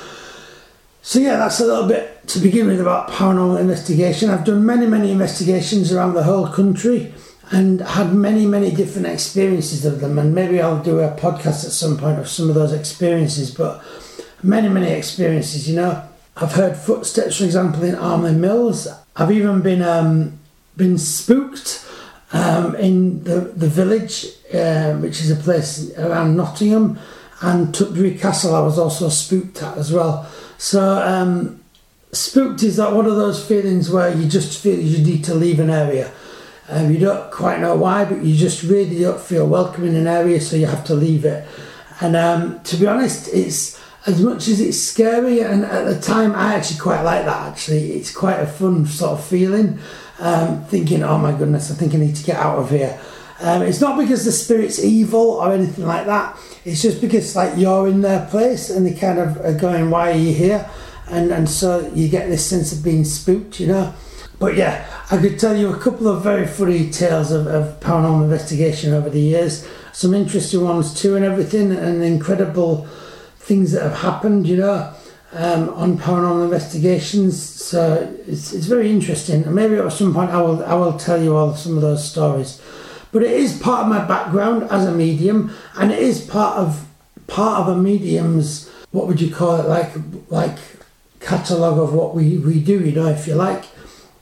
so 1.00 1.18
yeah, 1.18 1.38
that's 1.38 1.58
a 1.60 1.64
little 1.64 1.88
bit 1.88 2.28
to 2.28 2.38
begin 2.38 2.66
with 2.66 2.78
about 2.78 3.08
paranormal 3.08 3.58
investigation. 3.58 4.28
I've 4.28 4.44
done 4.44 4.66
many, 4.66 4.84
many 4.84 5.10
investigations 5.10 5.90
around 5.90 6.12
the 6.12 6.22
whole 6.22 6.46
country 6.46 7.14
and 7.50 7.80
had 7.80 8.12
many, 8.12 8.46
many 8.46 8.70
different 8.70 9.06
experiences 9.06 9.84
of 9.84 10.00
them. 10.00 10.18
And 10.18 10.34
maybe 10.34 10.60
I'll 10.60 10.82
do 10.82 11.00
a 11.00 11.10
podcast 11.16 11.64
at 11.64 11.72
some 11.72 11.96
point 11.96 12.18
of 12.18 12.28
some 12.28 12.48
of 12.48 12.54
those 12.54 12.72
experiences, 12.72 13.50
but 13.50 13.82
many, 14.42 14.68
many 14.68 14.90
experiences, 14.90 15.68
you 15.68 15.76
know. 15.76 16.04
I've 16.36 16.52
heard 16.52 16.76
footsteps, 16.76 17.38
for 17.38 17.44
example, 17.44 17.82
in 17.82 17.94
Armley 17.96 18.32
Mills. 18.32 18.86
I've 19.16 19.32
even 19.32 19.60
been 19.60 19.82
um, 19.82 20.38
been 20.76 20.96
spooked 20.96 21.84
um, 22.32 22.76
in 22.76 23.24
the 23.24 23.40
the 23.40 23.68
village, 23.68 24.26
uh, 24.54 24.94
which 24.94 25.20
is 25.20 25.32
a 25.32 25.36
place 25.36 25.92
around 25.98 26.36
Nottingham, 26.36 26.98
and 27.40 27.74
Tutbury 27.74 28.20
Castle. 28.20 28.54
I 28.54 28.60
was 28.60 28.78
also 28.78 29.08
spooked 29.08 29.62
at 29.62 29.76
as 29.76 29.92
well. 29.92 30.30
So 30.58 30.80
um, 30.80 31.60
spooked 32.12 32.62
is 32.62 32.76
that 32.76 32.92
one 32.92 33.06
of 33.06 33.16
those 33.16 33.44
feelings 33.44 33.90
where 33.90 34.14
you 34.14 34.28
just 34.28 34.62
feel 34.62 34.78
you 34.78 35.04
need 35.04 35.24
to 35.24 35.34
leave 35.34 35.58
an 35.58 35.70
area. 35.70 36.12
Um, 36.68 36.92
you 36.92 36.98
don't 36.98 37.30
quite 37.30 37.60
know 37.60 37.76
why, 37.76 38.04
but 38.04 38.22
you 38.22 38.36
just 38.36 38.62
really 38.62 39.00
don't 39.00 39.20
feel 39.20 39.46
welcome 39.46 39.84
in 39.84 39.94
an 39.94 40.06
area, 40.06 40.40
so 40.40 40.56
you 40.56 40.66
have 40.66 40.84
to 40.84 40.94
leave 40.94 41.24
it. 41.24 41.46
And 42.00 42.14
um, 42.14 42.60
to 42.64 42.76
be 42.76 42.86
honest, 42.86 43.28
it's 43.32 43.80
as 44.06 44.22
much 44.22 44.48
as 44.48 44.60
it's 44.60 44.78
scary, 44.78 45.40
and 45.40 45.64
at 45.64 45.86
the 45.86 45.98
time, 45.98 46.34
I 46.34 46.54
actually 46.54 46.80
quite 46.80 47.02
like 47.02 47.24
that. 47.24 47.52
Actually, 47.52 47.92
it's 47.92 48.14
quite 48.14 48.38
a 48.40 48.46
fun 48.46 48.86
sort 48.86 49.18
of 49.18 49.24
feeling. 49.24 49.78
Um, 50.20 50.64
thinking, 50.64 51.04
oh 51.04 51.16
my 51.16 51.30
goodness, 51.30 51.70
I 51.70 51.74
think 51.74 51.94
I 51.94 51.98
need 51.98 52.16
to 52.16 52.24
get 52.24 52.36
out 52.36 52.58
of 52.58 52.70
here. 52.70 52.98
Um, 53.40 53.62
it's 53.62 53.80
not 53.80 53.96
because 53.96 54.24
the 54.24 54.32
spirit's 54.32 54.82
evil 54.82 55.20
or 55.20 55.52
anything 55.52 55.86
like 55.86 56.06
that. 56.06 56.36
It's 56.64 56.82
just 56.82 57.00
because 57.00 57.36
like 57.36 57.56
you're 57.56 57.86
in 57.86 58.00
their 58.00 58.26
place 58.26 58.68
and 58.68 58.84
they 58.84 58.94
kind 58.94 59.20
of 59.20 59.36
are 59.38 59.54
going, 59.54 59.90
why 59.90 60.10
are 60.10 60.16
you 60.16 60.34
here? 60.34 60.68
And 61.08 61.30
and 61.30 61.48
so 61.48 61.90
you 61.94 62.08
get 62.08 62.28
this 62.28 62.44
sense 62.44 62.72
of 62.72 62.82
being 62.82 63.04
spooked, 63.04 63.60
you 63.60 63.68
know. 63.68 63.94
But 64.38 64.56
yeah, 64.56 64.86
I 65.10 65.18
could 65.18 65.38
tell 65.38 65.56
you 65.56 65.72
a 65.72 65.78
couple 65.78 66.06
of 66.06 66.22
very 66.22 66.46
funny 66.46 66.90
tales 66.90 67.32
of, 67.32 67.46
of 67.48 67.80
paranormal 67.80 68.24
investigation 68.24 68.94
over 68.94 69.10
the 69.10 69.20
years. 69.20 69.66
Some 69.92 70.14
interesting 70.14 70.62
ones 70.62 70.94
too, 70.94 71.16
and 71.16 71.24
everything, 71.24 71.72
and 71.72 72.02
incredible 72.04 72.86
things 73.38 73.72
that 73.72 73.82
have 73.82 73.98
happened, 73.98 74.46
you 74.46 74.58
know, 74.58 74.92
um, 75.32 75.70
on 75.70 75.98
paranormal 75.98 76.44
investigations. 76.44 77.42
So 77.42 78.14
it's, 78.28 78.52
it's 78.52 78.66
very 78.66 78.90
interesting. 78.90 79.42
And 79.44 79.54
maybe 79.54 79.74
at 79.74 79.92
some 79.92 80.14
point 80.14 80.30
I 80.30 80.40
will 80.40 80.64
I 80.64 80.74
will 80.74 80.96
tell 80.96 81.20
you 81.20 81.36
all 81.36 81.54
some 81.54 81.74
of 81.74 81.82
those 81.82 82.08
stories. 82.08 82.62
But 83.10 83.22
it 83.22 83.32
is 83.32 83.58
part 83.58 83.82
of 83.82 83.88
my 83.88 84.04
background 84.04 84.64
as 84.70 84.86
a 84.86 84.92
medium, 84.92 85.52
and 85.74 85.90
it 85.90 85.98
is 85.98 86.24
part 86.24 86.58
of 86.58 86.86
part 87.26 87.60
of 87.60 87.76
a 87.76 87.76
medium's 87.76 88.70
what 88.90 89.06
would 89.06 89.20
you 89.20 89.34
call 89.34 89.56
it 89.60 89.66
like 89.66 89.92
like 90.28 90.58
catalogue 91.20 91.78
of 91.78 91.92
what 91.92 92.14
we, 92.14 92.38
we 92.38 92.60
do, 92.60 92.78
you 92.78 92.92
know, 92.92 93.08
if 93.08 93.26
you 93.26 93.34
like. 93.34 93.64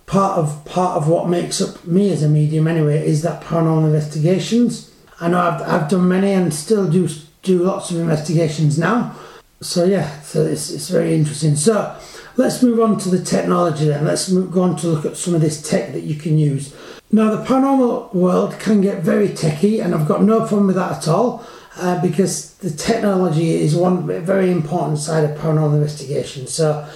Part 0.06 0.38
of 0.38 0.64
part 0.64 0.96
of 0.96 1.08
what 1.08 1.28
makes 1.28 1.60
up 1.60 1.84
me 1.84 2.12
as 2.12 2.22
a 2.22 2.28
medium 2.28 2.68
anyway 2.68 3.06
is 3.06 3.22
that 3.22 3.42
paranormal 3.42 3.86
investigations. 3.86 4.92
I 5.20 5.28
know 5.28 5.40
I've, 5.40 5.62
I've 5.62 5.88
done 5.88 6.08
many 6.08 6.32
and 6.32 6.54
still 6.54 6.88
do 6.88 7.08
do 7.42 7.58
lots 7.62 7.90
of 7.90 7.98
investigations 7.98 8.78
now. 8.78 9.16
So 9.60 9.84
yeah, 9.84 10.20
so 10.20 10.44
it's, 10.44 10.70
it's 10.70 10.88
very 10.90 11.14
interesting. 11.14 11.56
So 11.56 11.96
let's 12.36 12.62
move 12.62 12.80
on 12.80 12.98
to 12.98 13.08
the 13.08 13.24
technology 13.24 13.86
then. 13.86 14.04
Let's 14.04 14.30
move, 14.30 14.52
go 14.52 14.62
on 14.62 14.76
to 14.76 14.88
look 14.88 15.04
at 15.06 15.16
some 15.16 15.34
of 15.34 15.40
this 15.40 15.62
tech 15.68 15.92
that 15.92 16.02
you 16.02 16.14
can 16.14 16.38
use. 16.38 16.74
Now 17.10 17.34
the 17.34 17.44
paranormal 17.44 18.14
world 18.14 18.58
can 18.58 18.80
get 18.80 19.02
very 19.02 19.28
techy 19.28 19.80
and 19.80 19.94
I've 19.94 20.08
got 20.08 20.22
no 20.22 20.40
problem 20.40 20.66
with 20.66 20.76
that 20.76 20.98
at 20.98 21.08
all 21.08 21.46
uh, 21.78 22.00
because 22.02 22.54
the 22.58 22.70
technology 22.70 23.54
is 23.54 23.74
one 23.74 24.06
very 24.06 24.50
important 24.50 24.98
side 24.98 25.24
of 25.24 25.38
paranormal 25.38 25.74
investigation. 25.74 26.46
So 26.46 26.88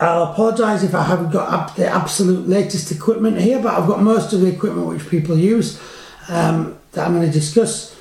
I'll 0.00 0.32
apologise 0.32 0.84
if 0.84 0.94
I 0.94 1.02
haven't 1.02 1.30
got 1.30 1.74
the 1.74 1.88
absolute 1.88 2.48
latest 2.48 2.92
equipment 2.92 3.40
here, 3.40 3.60
but 3.60 3.74
I've 3.74 3.88
got 3.88 4.00
most 4.00 4.32
of 4.32 4.40
the 4.40 4.46
equipment 4.46 4.86
which 4.86 5.08
people 5.08 5.36
use 5.36 5.80
um, 6.28 6.78
that 6.92 7.06
I'm 7.06 7.14
going 7.14 7.26
to 7.26 7.32
discuss. 7.32 7.96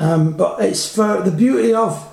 Um, 0.00 0.36
but 0.36 0.60
it's 0.60 0.92
for 0.92 1.22
the 1.22 1.30
beauty 1.30 1.72
of 1.72 2.12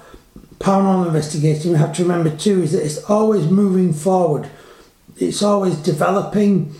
paranormal 0.59 1.07
investigation, 1.07 1.71
we 1.71 1.77
have 1.77 1.93
to 1.95 2.03
remember 2.03 2.29
too 2.35 2.61
is 2.61 2.71
that 2.73 2.85
it's 2.85 3.03
always 3.09 3.47
moving 3.47 3.91
forward, 3.91 4.49
it's 5.17 5.41
always 5.41 5.75
developing. 5.77 6.75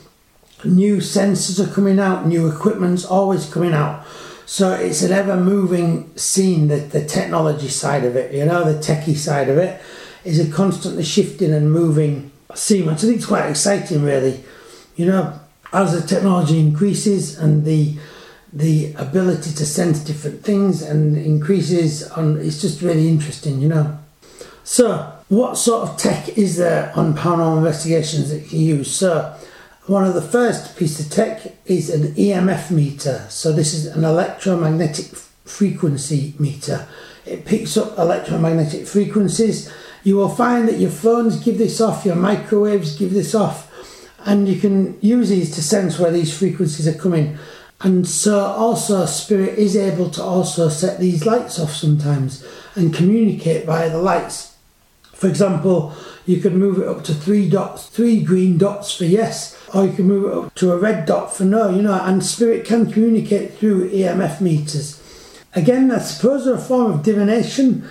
New 0.63 0.97
sensors 0.97 1.59
are 1.59 1.73
coming 1.73 1.99
out, 1.99 2.25
new 2.25 2.47
equipment's 2.47 3.03
always 3.03 3.51
coming 3.51 3.73
out. 3.73 4.05
So 4.45 4.71
it's 4.71 5.01
an 5.01 5.11
ever 5.11 5.35
moving 5.35 6.15
scene, 6.15 6.67
the, 6.67 6.77
the 6.77 7.03
technology 7.03 7.67
side 7.67 8.05
of 8.05 8.15
it, 8.15 8.33
you 8.33 8.45
know, 8.45 8.63
the 8.63 8.79
techie 8.79 9.17
side 9.17 9.49
of 9.49 9.57
it 9.57 9.81
is 10.23 10.39
a 10.39 10.49
constantly 10.49 11.03
shifting 11.03 11.51
and 11.51 11.69
moving 11.69 12.31
which 12.81 12.97
I 12.97 12.97
think 12.97 13.17
it's 13.17 13.25
quite 13.25 13.49
exciting, 13.49 14.03
really. 14.03 14.43
You 14.95 15.07
know, 15.07 15.39
as 15.71 15.99
the 15.99 16.07
technology 16.07 16.59
increases 16.59 17.37
and 17.37 17.65
the 17.65 17.95
the 18.51 18.93
ability 18.93 19.51
to 19.51 19.65
sense 19.65 20.03
different 20.03 20.43
things 20.43 20.83
and 20.83 21.17
increases 21.17 22.03
on 22.11 22.37
it's 22.37 22.61
just 22.61 22.81
really 22.81 23.09
interesting, 23.09 23.59
you 23.59 23.67
know. 23.67 23.97
So, 24.63 25.11
what 25.29 25.57
sort 25.57 25.89
of 25.89 25.97
tech 25.97 26.37
is 26.37 26.57
there 26.57 26.93
on 26.95 27.15
paranormal 27.15 27.57
investigations 27.57 28.29
that 28.29 28.43
you 28.43 28.49
can 28.49 28.59
use? 28.59 28.95
So, 28.95 29.35
one 29.85 30.05
of 30.05 30.13
the 30.13 30.21
first 30.21 30.77
pieces 30.77 31.07
of 31.07 31.11
tech 31.11 31.41
is 31.65 31.89
an 31.89 32.13
EMF 32.13 32.71
meter. 32.71 33.25
So 33.29 33.51
this 33.51 33.73
is 33.73 33.85
an 33.87 34.05
electromagnetic 34.05 35.07
frequency 35.43 36.35
meter. 36.39 36.87
It 37.25 37.45
picks 37.45 37.75
up 37.75 37.97
electromagnetic 37.97 38.87
frequencies. 38.87 39.71
You 40.03 40.17
will 40.17 40.29
find 40.29 40.67
that 40.67 40.79
your 40.79 40.91
phones 40.91 41.43
give 41.43 41.57
this 41.57 41.79
off, 41.79 42.05
your 42.05 42.15
microwaves 42.15 42.97
give 42.97 43.13
this 43.13 43.33
off, 43.33 43.71
and 44.25 44.47
you 44.47 44.59
can 44.59 44.97
use 45.01 45.29
these 45.29 45.53
to 45.55 45.61
sense 45.61 45.97
where 45.97 46.11
these 46.11 46.37
frequencies 46.37 46.87
are 46.87 46.97
coming. 46.97 47.37
And 47.81 48.07
so 48.07 48.39
also 48.39 49.05
Spirit 49.05 49.57
is 49.57 49.75
able 49.75 50.09
to 50.11 50.23
also 50.23 50.69
set 50.69 50.99
these 50.99 51.25
lights 51.25 51.59
off 51.59 51.71
sometimes 51.71 52.45
and 52.75 52.93
communicate 52.93 53.65
via 53.65 53.89
the 53.89 53.97
lights. 53.97 54.55
For 55.13 55.27
example, 55.27 55.93
you 56.25 56.41
could 56.41 56.53
move 56.53 56.79
it 56.79 56.87
up 56.87 57.03
to 57.05 57.13
three 57.13 57.49
dots, 57.49 57.87
three 57.87 58.21
green 58.21 58.57
dots 58.57 58.95
for 58.95 59.05
yes, 59.05 59.57
or 59.73 59.85
you 59.85 59.93
can 59.93 60.07
move 60.07 60.25
it 60.25 60.37
up 60.37 60.55
to 60.55 60.71
a 60.71 60.77
red 60.77 61.05
dot 61.05 61.35
for 61.35 61.43
no, 61.43 61.69
you 61.69 61.81
know, 61.81 61.99
and 62.01 62.23
spirit 62.23 62.65
can 62.65 62.91
communicate 62.91 63.53
through 63.57 63.89
EMF 63.89 64.39
meters. 64.39 64.99
Again, 65.55 65.91
I 65.91 65.99
suppose 65.99 66.47
a 66.47 66.57
form 66.57 66.91
of 66.91 67.03
divination, 67.03 67.87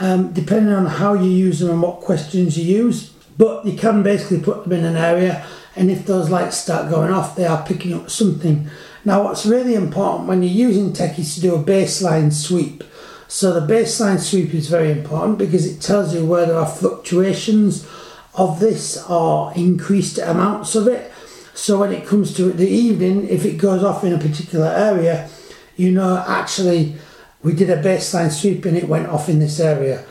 um, 0.00 0.32
depending 0.32 0.72
on 0.72 0.86
how 0.86 1.14
you 1.14 1.30
use 1.30 1.60
them 1.60 1.70
and 1.70 1.82
what 1.82 2.00
questions 2.00 2.58
you 2.58 2.64
use, 2.64 3.10
but 3.36 3.64
you 3.64 3.76
can 3.76 4.02
basically 4.02 4.40
put 4.40 4.64
them 4.64 4.72
in 4.72 4.84
an 4.84 4.96
area, 4.96 5.46
and 5.76 5.90
if 5.90 6.06
those 6.06 6.30
lights 6.30 6.56
start 6.56 6.90
going 6.90 7.12
off, 7.12 7.36
they 7.36 7.46
are 7.46 7.64
picking 7.64 7.94
up 7.94 8.10
something. 8.10 8.68
Now, 9.04 9.22
what's 9.22 9.46
really 9.46 9.74
important 9.74 10.28
when 10.28 10.42
you're 10.42 10.68
using 10.68 10.92
tech 10.92 11.18
is 11.18 11.34
to 11.34 11.40
do 11.40 11.54
a 11.54 11.62
baseline 11.62 12.32
sweep. 12.32 12.82
So 13.28 13.58
the 13.58 13.72
baseline 13.72 14.18
sweep 14.18 14.52
is 14.54 14.68
very 14.68 14.90
important 14.90 15.38
because 15.38 15.64
it 15.64 15.80
tells 15.80 16.12
you 16.12 16.26
where 16.26 16.46
there 16.46 16.56
are 16.56 16.66
fluctuations 16.66 17.86
of 18.34 18.58
this 18.58 19.02
or 19.08 19.52
increased 19.54 20.18
amounts 20.18 20.74
of 20.74 20.88
it. 20.88 21.12
So 21.54 21.78
when 21.78 21.92
it 21.92 22.06
comes 22.06 22.34
to 22.36 22.52
the 22.52 22.68
evening, 22.68 23.28
if 23.28 23.44
it 23.44 23.58
goes 23.58 23.84
off 23.84 24.02
in 24.02 24.12
a 24.12 24.18
particular 24.18 24.66
area, 24.66 25.28
you 25.76 25.92
know 25.92 26.22
actually 26.26 26.96
we 27.42 27.54
did 27.54 27.70
a 27.70 27.82
baseline 27.82 28.30
sweep 28.30 28.64
and 28.64 28.76
it 28.76 28.88
went 28.88 29.08
off 29.08 29.28
in 29.28 29.38
this 29.38 29.60
area. 29.60 30.04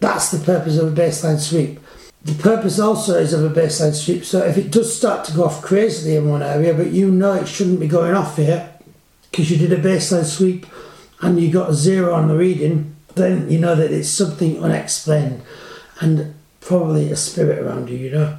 That's 0.00 0.30
the 0.30 0.44
purpose 0.44 0.78
of 0.78 0.92
a 0.92 1.00
baseline 1.00 1.38
sweep. 1.38 1.80
The 2.22 2.34
purpose 2.34 2.78
also 2.78 3.18
is 3.18 3.32
of 3.32 3.44
a 3.44 3.60
baseline 3.60 3.94
sweep. 3.94 4.24
So 4.24 4.44
if 4.44 4.56
it 4.56 4.70
does 4.70 4.96
start 4.96 5.24
to 5.26 5.32
go 5.32 5.44
off 5.44 5.62
crazily 5.62 6.16
in 6.16 6.28
one 6.28 6.42
area, 6.42 6.72
but 6.72 6.90
you 6.90 7.10
know 7.10 7.34
it 7.34 7.48
shouldn't 7.48 7.80
be 7.80 7.88
going 7.88 8.14
off 8.14 8.36
here 8.36 8.70
because 9.30 9.50
you 9.50 9.58
did 9.58 9.72
a 9.72 9.82
baseline 9.82 10.24
sweep 10.24 10.66
and 11.20 11.40
you 11.40 11.50
got 11.50 11.70
a 11.70 11.74
zero 11.74 12.14
on 12.14 12.28
the 12.28 12.36
reading, 12.36 12.96
then 13.14 13.50
you 13.50 13.58
know 13.58 13.74
that 13.74 13.90
it's 13.90 14.08
something 14.08 14.62
unexplained 14.62 15.42
and 16.00 16.34
probably 16.60 17.10
a 17.10 17.16
spirit 17.16 17.58
around 17.58 17.90
you, 17.90 17.96
you 17.96 18.10
know. 18.10 18.36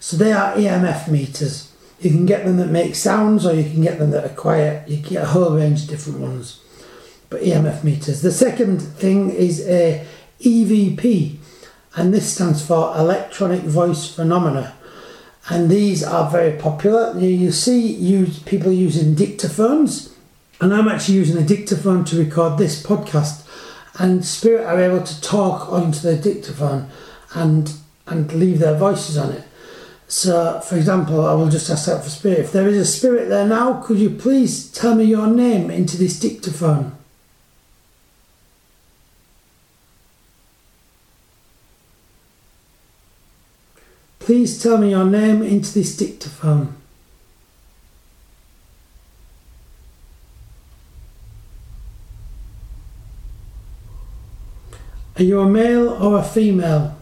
So 0.00 0.16
they 0.16 0.32
are 0.32 0.54
EMF 0.54 1.08
meters. 1.08 1.72
You 2.00 2.10
can 2.10 2.26
get 2.26 2.44
them 2.44 2.56
that 2.56 2.68
make 2.68 2.94
sounds 2.94 3.44
or 3.44 3.54
you 3.54 3.64
can 3.64 3.82
get 3.82 3.98
them 3.98 4.10
that 4.10 4.24
are 4.24 4.34
quiet. 4.34 4.88
You 4.88 4.96
get 4.96 5.22
a 5.22 5.26
whole 5.26 5.54
range 5.54 5.82
of 5.82 5.88
different 5.88 6.20
ones. 6.20 6.60
But 7.30 7.42
EMF 7.42 7.84
meters. 7.84 8.22
The 8.22 8.32
second 8.32 8.80
thing 8.80 9.30
is 9.30 9.66
a 9.66 10.06
EVP, 10.40 11.36
and 11.94 12.12
this 12.12 12.34
stands 12.34 12.64
for 12.66 12.94
electronic 12.96 13.62
voice 13.62 14.12
phenomena. 14.12 14.74
And 15.48 15.70
these 15.70 16.04
are 16.04 16.30
very 16.30 16.58
popular. 16.58 17.18
You, 17.18 17.28
you 17.28 17.50
see 17.50 17.96
people 18.44 18.70
using 18.70 19.14
dictaphones 19.14 20.10
and 20.60 20.74
I'm 20.74 20.88
actually 20.88 21.14
using 21.14 21.42
a 21.42 21.46
dictaphone 21.46 22.04
to 22.06 22.22
record 22.22 22.58
this 22.58 22.82
podcast. 22.82 23.46
And 23.98 24.24
Spirit 24.24 24.66
are 24.66 24.80
able 24.80 25.02
to 25.02 25.20
talk 25.20 25.72
onto 25.72 26.00
the 26.00 26.16
dictaphone 26.16 26.88
and 27.34 27.72
and 28.06 28.32
leave 28.32 28.58
their 28.58 28.76
voices 28.76 29.16
on 29.16 29.32
it. 29.32 29.44
So, 30.08 30.60
for 30.60 30.76
example, 30.76 31.24
I 31.24 31.34
will 31.34 31.48
just 31.48 31.70
ask 31.70 31.86
that 31.86 32.02
for 32.02 32.10
Spirit. 32.10 32.40
If 32.40 32.52
there 32.52 32.66
is 32.68 32.76
a 32.76 32.84
Spirit 32.84 33.28
there 33.28 33.46
now, 33.46 33.80
could 33.82 33.98
you 33.98 34.10
please 34.10 34.70
tell 34.72 34.96
me 34.96 35.04
your 35.04 35.28
name 35.28 35.70
into 35.70 35.96
this 35.96 36.18
dictaphone? 36.18 36.96
Please 44.30 44.62
tell 44.62 44.78
me 44.78 44.90
your 44.90 45.06
name 45.06 45.42
into 45.42 45.74
this 45.74 45.96
dictaphone. 45.96 46.76
Are 55.16 55.24
you 55.24 55.40
a 55.40 55.48
male 55.48 55.88
or 55.88 56.16
a 56.16 56.22
female? 56.22 56.96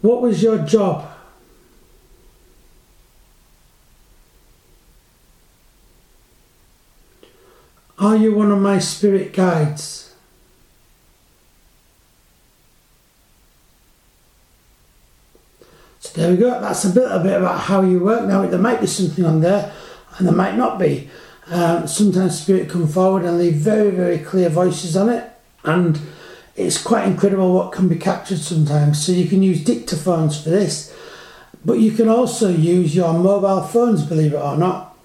What 0.00 0.22
was 0.22 0.42
your 0.42 0.56
job? 0.60 1.15
Are 8.06 8.14
you 8.14 8.36
one 8.36 8.52
of 8.52 8.60
my 8.60 8.78
spirit 8.78 9.32
guides? 9.32 10.14
So 15.98 16.20
there 16.20 16.30
we 16.30 16.36
go. 16.36 16.60
That's 16.60 16.84
a 16.84 16.90
bit 16.90 17.10
a 17.10 17.18
bit 17.18 17.36
about 17.36 17.62
how 17.62 17.82
you 17.82 17.98
work. 17.98 18.28
Now 18.28 18.46
there 18.46 18.60
might 18.60 18.80
be 18.80 18.86
something 18.86 19.24
on 19.24 19.40
there, 19.40 19.72
and 20.16 20.28
there 20.28 20.36
might 20.36 20.56
not 20.56 20.78
be. 20.78 21.10
Um, 21.48 21.88
sometimes 21.88 22.40
spirit 22.40 22.70
come 22.70 22.86
forward 22.86 23.24
and 23.24 23.40
leave 23.40 23.54
very 23.54 23.90
very 23.90 24.20
clear 24.20 24.50
voices 24.50 24.96
on 24.96 25.08
it, 25.08 25.28
and 25.64 25.98
it's 26.54 26.80
quite 26.80 27.08
incredible 27.08 27.52
what 27.52 27.72
can 27.72 27.88
be 27.88 27.96
captured 27.96 28.38
sometimes. 28.38 29.04
So 29.04 29.10
you 29.10 29.28
can 29.28 29.42
use 29.42 29.64
dictaphones 29.64 30.40
for 30.40 30.50
this, 30.50 30.94
but 31.64 31.80
you 31.80 31.90
can 31.90 32.08
also 32.08 32.50
use 32.50 32.94
your 32.94 33.12
mobile 33.14 33.62
phones, 33.62 34.04
believe 34.04 34.32
it 34.32 34.36
or 34.36 34.56
not. 34.56 34.95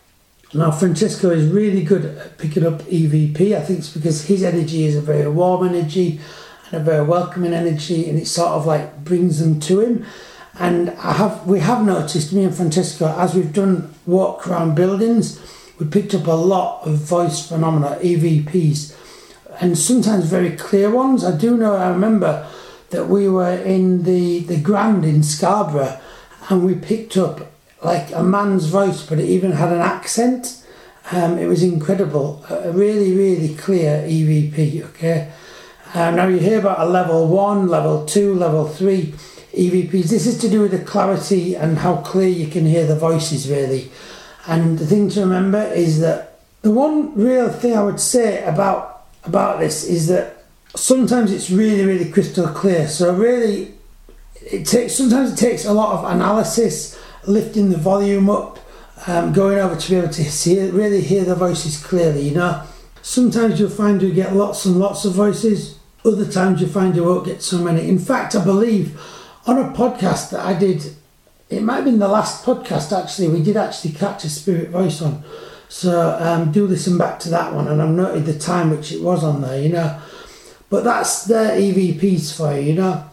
Now, 0.54 0.72
Francesco 0.72 1.30
is 1.30 1.50
really 1.50 1.84
good 1.84 2.06
at 2.06 2.38
picking 2.38 2.66
up 2.66 2.82
EVP. 2.82 3.56
I 3.56 3.62
think 3.62 3.80
it's 3.80 3.94
because 3.94 4.26
his 4.26 4.44
energy 4.44 4.86
is 4.86 4.98
a 4.98 5.02
very 5.02 5.30
warm 5.30 5.68
energy 5.68 6.20
and 6.66 6.82
a 6.82 6.84
very 6.84 7.06
welcoming 7.06 7.54
energy, 7.54 8.10
and 8.10 8.20
it 8.20 8.28
sort 8.28 8.50
of 8.50 8.66
like 8.66 9.04
brings 9.04 9.40
them 9.40 9.60
to 9.62 9.80
him. 9.80 10.06
And 10.60 10.90
I 10.92 11.14
have 11.14 11.48
we 11.48 11.62
have 11.62 11.86
noticed 11.86 12.34
me 12.34 12.44
and 12.44 12.54
Francesco 12.54 13.08
as 13.18 13.34
we've 13.34 13.54
done 13.54 13.94
walk 14.06 14.46
around 14.46 14.76
buildings, 14.76 15.40
we 15.80 15.86
picked 15.86 16.14
up 16.14 16.28
a 16.28 16.32
lot 16.32 16.86
of 16.86 16.96
voice 16.96 17.48
phenomena, 17.48 17.98
EVPs 18.02 18.98
and 19.62 19.78
sometimes 19.78 20.26
very 20.26 20.52
clear 20.52 20.90
ones. 20.90 21.24
I 21.24 21.38
do 21.38 21.56
know, 21.56 21.76
I 21.76 21.90
remember 21.90 22.48
that 22.90 23.08
we 23.08 23.30
were 23.30 23.54
in 23.54 24.04
the, 24.04 24.40
the 24.40 24.60
Grand 24.60 25.06
in 25.06 25.24
Scarborough 25.24 26.00
and 26.50 26.66
we 26.66 26.76
picked 26.76 27.16
up 27.16 27.52
like 27.84 28.12
a 28.14 28.24
man's 28.24 28.68
voice, 28.68 29.06
but 29.06 29.20
it 29.20 29.30
even 29.30 29.52
had 29.52 29.72
an 29.72 29.82
accent. 29.82 30.64
Um, 31.12 31.38
it 31.38 31.48
was 31.48 31.64
incredible, 31.64 32.46
a 32.50 32.72
really, 32.72 33.16
really 33.16 33.56
clear 33.56 34.04
EVP. 34.08 34.84
Okay, 34.90 35.32
uh, 35.94 36.12
now 36.12 36.28
you 36.28 36.38
hear 36.38 36.60
about 36.60 36.80
a 36.80 36.86
level 36.86 37.28
one, 37.28 37.68
level 37.68 38.06
two, 38.06 38.34
level 38.36 38.68
three 38.68 39.14
EVPs. 39.54 40.10
This 40.10 40.28
is 40.28 40.38
to 40.40 40.50
do 40.50 40.62
with 40.62 40.72
the 40.72 40.80
clarity 40.80 41.56
and 41.56 41.80
how 41.80 41.98
clear 41.98 42.30
you 42.30 42.48
can 42.48 42.66
hear 42.66 42.86
the 42.86 42.96
voices, 42.96 43.50
really. 43.50 43.92
And 44.48 44.80
the 44.80 44.86
thing 44.86 45.10
to 45.10 45.22
remember 45.22 45.62
is 45.62 46.00
that 46.00 46.40
the 46.62 46.72
one 46.72 47.16
real 47.16 47.50
thing 47.50 47.76
I 47.76 47.84
would 47.84 48.00
say 48.00 48.44
about 48.44 49.06
about 49.24 49.60
this 49.60 49.84
is 49.84 50.08
that 50.08 50.44
sometimes 50.76 51.32
it's 51.32 51.50
really, 51.50 51.86
really 51.86 52.10
crystal 52.10 52.48
clear. 52.48 52.88
So 52.88 53.14
really, 53.14 53.74
it 54.36 54.66
takes 54.66 54.96
sometimes 54.96 55.34
it 55.34 55.38
takes 55.38 55.66
a 55.66 55.74
lot 55.74 55.98
of 55.98 56.12
analysis, 56.12 57.00
lifting 57.28 57.70
the 57.70 57.78
volume 57.78 58.30
up, 58.30 58.60
um, 59.08 59.34
going 59.34 59.58
over 59.58 59.76
to 59.76 59.90
be 59.90 59.96
able 59.98 60.10
to 60.10 60.24
see 60.24 60.60
really 60.70 61.02
hear 61.02 61.24
the 61.24 61.36
voices 61.36 61.84
clearly. 61.84 62.22
You 62.22 62.36
know, 62.36 62.64
sometimes 63.02 63.60
you'll 63.60 63.70
find 63.70 64.02
you 64.02 64.14
get 64.14 64.36
lots 64.36 64.66
and 64.66 64.78
lots 64.78 65.06
of 65.06 65.14
voices. 65.14 65.80
Other 66.04 66.30
times 66.30 66.62
you 66.62 66.68
find 66.68 66.96
you 66.96 67.04
won't 67.04 67.26
get 67.26 67.42
so 67.42 67.58
many. 67.60 67.88
In 67.88 68.00
fact, 68.00 68.36
I 68.36 68.44
believe 68.44 69.00
on 69.46 69.58
a 69.58 69.72
podcast 69.72 70.32
that 70.32 70.46
I 70.46 70.54
did, 70.58 70.96
it 71.50 71.62
might 71.62 71.78
have 71.78 71.86
been 71.86 72.00
the 72.00 72.08
last 72.08 72.46
podcast 72.46 72.98
actually. 72.98 73.28
We 73.28 73.44
did 73.44 73.58
actually 73.58 73.94
catch 73.94 74.24
a 74.24 74.30
spirit 74.30 74.70
voice 74.70 75.02
on. 75.02 75.24
So 75.70 76.18
um, 76.20 76.52
do 76.52 76.68
listen 76.68 76.98
back 76.98 77.20
to 77.22 77.30
that 77.30 77.54
one, 77.54 77.68
and 77.68 77.82
I've 77.82 77.90
noted 77.90 78.26
the 78.26 78.38
time 78.38 78.72
which 78.72 78.92
it 78.92 79.02
was 79.02 79.24
on 79.24 79.42
there, 79.42 79.62
you 79.62 79.70
know. 79.70 80.02
But 80.70 80.84
that's 80.84 81.26
their 81.26 81.58
EVPs 81.58 82.36
for 82.36 82.54
you, 82.54 82.62
you 82.62 82.74
know. 82.74 83.06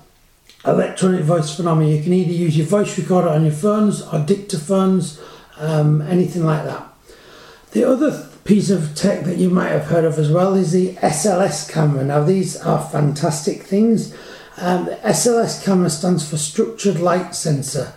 Electronic 0.64 1.24
voice 1.24 1.54
phenomena. 1.54 1.90
You 1.90 2.02
can 2.02 2.12
either 2.12 2.32
use 2.32 2.56
your 2.56 2.66
voice 2.66 2.98
recorder 2.98 3.28
on 3.28 3.44
your 3.44 3.54
phones 3.54 4.02
or 4.02 4.18
dictaphones, 4.18 5.20
um, 5.58 6.02
anything 6.02 6.44
like 6.44 6.64
that. 6.64 6.92
The 7.70 7.84
other 7.84 8.28
piece 8.44 8.70
of 8.70 8.94
tech 8.94 9.24
that 9.24 9.36
you 9.36 9.50
might 9.50 9.70
have 9.70 9.86
heard 9.86 10.04
of 10.04 10.18
as 10.18 10.30
well 10.30 10.54
is 10.54 10.72
the 10.72 10.94
SLS 10.94 11.70
camera. 11.70 12.02
Now, 12.02 12.24
these 12.24 12.56
are 12.56 12.88
fantastic 12.90 13.62
things. 13.62 14.14
Um, 14.56 14.86
the 14.86 14.96
SLS 14.96 15.62
camera 15.64 15.90
stands 15.90 16.28
for 16.28 16.36
Structured 16.36 16.98
Light 16.98 17.34
Sensor, 17.34 17.92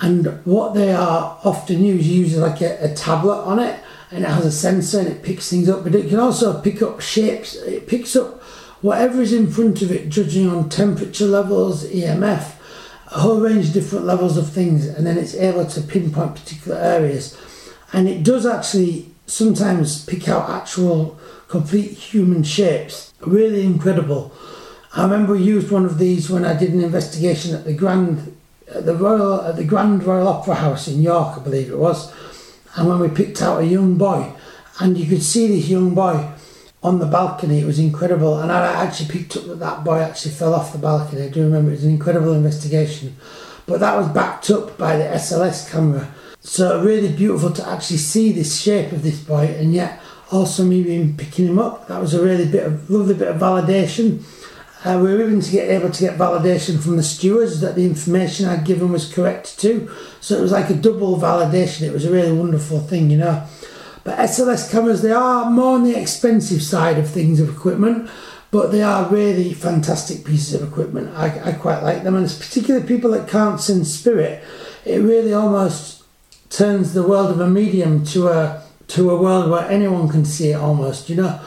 and 0.00 0.44
what 0.44 0.74
they 0.74 0.92
are 0.92 1.40
often 1.42 1.82
used, 1.82 2.06
use 2.06 2.36
like 2.36 2.60
a, 2.60 2.76
a 2.84 2.94
tablet 2.94 3.42
on 3.42 3.58
it, 3.58 3.80
and 4.10 4.22
it 4.22 4.28
has 4.28 4.46
a 4.46 4.52
sensor 4.52 5.00
and 5.00 5.08
it 5.08 5.22
picks 5.22 5.50
things 5.50 5.68
up, 5.68 5.82
but 5.82 5.94
it 5.94 6.08
can 6.08 6.20
also 6.20 6.60
pick 6.60 6.82
up 6.82 7.00
shapes. 7.00 7.56
It 7.56 7.88
picks 7.88 8.14
up 8.14 8.40
whatever 8.86 9.20
is 9.20 9.32
in 9.32 9.50
front 9.50 9.82
of 9.82 9.90
it, 9.90 10.08
judging 10.08 10.48
on 10.48 10.68
temperature 10.68 11.26
levels, 11.26 11.84
EMF, 11.84 12.54
a 13.08 13.20
whole 13.20 13.40
range 13.40 13.68
of 13.68 13.72
different 13.72 14.04
levels 14.04 14.36
of 14.36 14.50
things, 14.50 14.86
and 14.86 15.06
then 15.06 15.18
it's 15.18 15.34
able 15.34 15.66
to 15.66 15.80
pinpoint 15.82 16.34
particular 16.34 16.78
areas. 16.78 17.38
And 17.92 18.08
it 18.08 18.22
does 18.22 18.46
actually 18.46 19.10
sometimes 19.26 20.04
pick 20.04 20.28
out 20.28 20.50
actual 20.50 21.18
complete 21.48 21.92
human 21.92 22.42
shapes. 22.42 23.12
Really 23.20 23.64
incredible. 23.64 24.32
I 24.94 25.02
remember 25.02 25.34
we 25.34 25.42
used 25.42 25.70
one 25.70 25.84
of 25.84 25.98
these 25.98 26.30
when 26.30 26.44
I 26.44 26.56
did 26.56 26.72
an 26.72 26.82
investigation 26.82 27.54
at 27.54 27.64
the 27.64 27.74
Grand, 27.74 28.36
at 28.74 28.86
the 28.86 28.94
Royal, 28.94 29.42
at 29.42 29.56
the 29.56 29.64
Grand 29.64 30.02
Royal 30.04 30.28
Opera 30.28 30.54
House 30.54 30.88
in 30.88 31.02
York, 31.02 31.38
I 31.38 31.42
believe 31.42 31.70
it 31.70 31.78
was 31.78 32.12
and 32.76 32.88
when 32.88 33.00
we 33.00 33.08
picked 33.08 33.42
out 33.42 33.62
a 33.62 33.66
young 33.66 33.96
boy, 33.96 34.32
and 34.80 34.96
you 34.98 35.06
could 35.06 35.22
see 35.22 35.48
this 35.48 35.68
young 35.68 35.94
boy 35.94 36.30
on 36.86 36.98
the 36.98 37.06
balcony, 37.06 37.60
it 37.60 37.66
was 37.66 37.78
incredible. 37.78 38.38
And 38.38 38.52
I 38.52 38.84
actually 38.84 39.10
picked 39.10 39.36
up 39.36 39.44
that 39.46 39.58
that 39.58 39.84
boy 39.84 39.98
actually 39.98 40.32
fell 40.32 40.54
off 40.54 40.72
the 40.72 40.78
balcony. 40.78 41.22
I 41.22 41.28
do 41.28 41.42
remember 41.42 41.70
it 41.70 41.74
was 41.74 41.84
an 41.84 41.90
incredible 41.90 42.32
investigation, 42.32 43.16
but 43.66 43.80
that 43.80 43.96
was 43.96 44.08
backed 44.08 44.50
up 44.50 44.78
by 44.78 44.96
the 44.96 45.04
SLS 45.04 45.70
camera. 45.70 46.14
So 46.40 46.82
really 46.82 47.12
beautiful 47.12 47.52
to 47.52 47.68
actually 47.68 47.96
see 47.96 48.32
this 48.32 48.60
shape 48.60 48.92
of 48.92 49.02
this 49.02 49.18
boy, 49.18 49.46
and 49.58 49.74
yet 49.74 50.00
also 50.30 50.64
me 50.64 50.82
being 50.82 51.16
picking 51.16 51.46
him 51.48 51.58
up. 51.58 51.88
That 51.88 52.00
was 52.00 52.14
a 52.14 52.22
really 52.22 52.46
bit 52.46 52.64
of 52.64 52.88
lovely 52.88 53.14
bit 53.14 53.28
of 53.28 53.40
validation 53.40 54.24
uh, 54.86 55.00
we 55.02 55.12
were 55.12 55.20
even 55.20 55.40
to 55.40 55.50
get 55.50 55.68
able 55.68 55.90
to 55.90 56.00
get 56.00 56.16
validation 56.16 56.80
from 56.80 56.96
the 56.96 57.02
stewards 57.02 57.60
that 57.60 57.74
the 57.74 57.84
information 57.84 58.46
I'd 58.46 58.64
given 58.64 58.92
was 58.92 59.12
correct 59.12 59.58
too. 59.58 59.90
So 60.20 60.38
it 60.38 60.40
was 60.40 60.52
like 60.52 60.70
a 60.70 60.74
double 60.74 61.18
validation. 61.18 61.82
It 61.82 61.92
was 61.92 62.04
a 62.04 62.12
really 62.12 62.32
wonderful 62.32 62.78
thing, 62.80 63.10
you 63.10 63.18
know. 63.18 63.44
But 64.06 64.18
SLS 64.18 64.70
cameras, 64.70 65.02
they 65.02 65.10
are 65.10 65.50
more 65.50 65.74
on 65.74 65.82
the 65.82 66.00
expensive 66.00 66.62
side 66.62 66.96
of 66.96 67.10
things 67.10 67.40
of 67.40 67.48
equipment, 67.48 68.08
but 68.52 68.70
they 68.70 68.80
are 68.80 69.08
really 69.08 69.52
fantastic 69.52 70.24
pieces 70.24 70.54
of 70.54 70.68
equipment. 70.68 71.12
I, 71.16 71.50
I 71.50 71.52
quite 71.54 71.82
like 71.82 72.04
them, 72.04 72.14
and 72.14 72.28
particularly 72.28 72.86
people 72.86 73.10
that 73.10 73.28
can't 73.28 73.60
sense 73.60 73.92
spirit. 73.92 74.44
It 74.84 74.98
really 74.98 75.34
almost 75.34 76.04
turns 76.50 76.94
the 76.94 77.02
world 77.02 77.32
of 77.32 77.40
a 77.40 77.50
medium 77.50 78.04
to 78.06 78.28
a 78.28 78.62
to 78.94 79.10
a 79.10 79.20
world 79.20 79.50
where 79.50 79.68
anyone 79.68 80.08
can 80.08 80.24
see 80.24 80.50
it 80.50 80.54
almost. 80.54 81.10
You 81.10 81.16
know, 81.16 81.40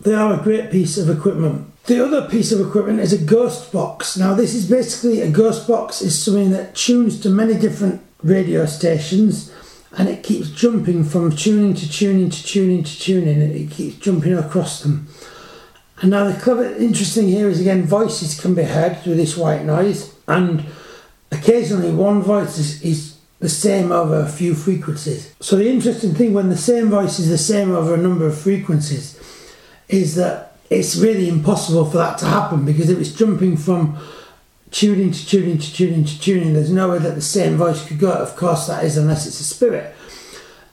they 0.00 0.14
are 0.14 0.32
a 0.32 0.42
great 0.42 0.70
piece 0.70 0.96
of 0.96 1.10
equipment. 1.10 1.66
The 1.84 2.02
other 2.02 2.30
piece 2.30 2.50
of 2.50 2.66
equipment 2.66 3.00
is 3.00 3.12
a 3.12 3.22
ghost 3.22 3.72
box. 3.72 4.16
Now, 4.16 4.32
this 4.32 4.54
is 4.54 4.70
basically 4.70 5.20
a 5.20 5.30
ghost 5.30 5.68
box 5.68 6.00
is 6.00 6.18
something 6.24 6.50
that 6.52 6.74
tunes 6.74 7.20
to 7.20 7.28
many 7.28 7.58
different 7.58 8.00
radio 8.22 8.64
stations 8.64 9.52
and 9.96 10.08
it 10.08 10.22
keeps 10.22 10.50
jumping 10.50 11.04
from 11.04 11.34
tuning 11.34 11.74
to 11.74 11.90
tuning 11.90 12.30
to 12.30 12.44
tuning 12.44 12.84
to 12.84 12.98
tuning 12.98 13.42
and 13.42 13.52
it 13.52 13.70
keeps 13.70 13.96
jumping 13.96 14.34
across 14.34 14.82
them. 14.82 15.08
And 16.00 16.10
now 16.10 16.24
the 16.24 16.38
clever 16.40 16.64
interesting 16.64 17.28
here 17.28 17.48
is 17.48 17.60
again 17.60 17.84
voices 17.84 18.40
can 18.40 18.54
be 18.54 18.62
heard 18.62 18.98
through 18.98 19.16
this 19.16 19.36
white 19.36 19.64
noise 19.64 20.14
and 20.28 20.64
occasionally 21.32 21.90
one 21.90 22.22
voice 22.22 22.56
is, 22.58 22.82
is 22.82 23.18
the 23.40 23.48
same 23.48 23.90
over 23.90 24.20
a 24.20 24.28
few 24.28 24.54
frequencies. 24.54 25.34
So 25.40 25.56
the 25.56 25.68
interesting 25.68 26.14
thing 26.14 26.34
when 26.34 26.50
the 26.50 26.56
same 26.56 26.88
voice 26.88 27.18
is 27.18 27.28
the 27.28 27.38
same 27.38 27.72
over 27.72 27.94
a 27.94 27.98
number 27.98 28.26
of 28.26 28.38
frequencies 28.38 29.18
is 29.88 30.14
that 30.14 30.56
it's 30.70 30.96
really 30.96 31.28
impossible 31.28 31.84
for 31.84 31.96
that 31.96 32.16
to 32.18 32.26
happen 32.26 32.64
because 32.64 32.88
if 32.90 32.98
it's 32.98 33.12
jumping 33.12 33.56
from 33.56 33.98
tuning 34.70 35.12
to 35.12 35.26
tuning 35.26 35.58
to 35.58 35.72
tuning 35.72 36.04
to 36.04 36.20
tuning, 36.20 36.52
there's 36.54 36.70
nowhere 36.70 36.98
that 37.00 37.14
the 37.14 37.20
same 37.20 37.56
voice 37.56 37.86
could 37.86 37.98
go. 37.98 38.12
Of 38.12 38.36
course, 38.36 38.66
that 38.66 38.84
is 38.84 38.96
unless 38.96 39.26
it's 39.26 39.40
a 39.40 39.44
spirit. 39.44 39.94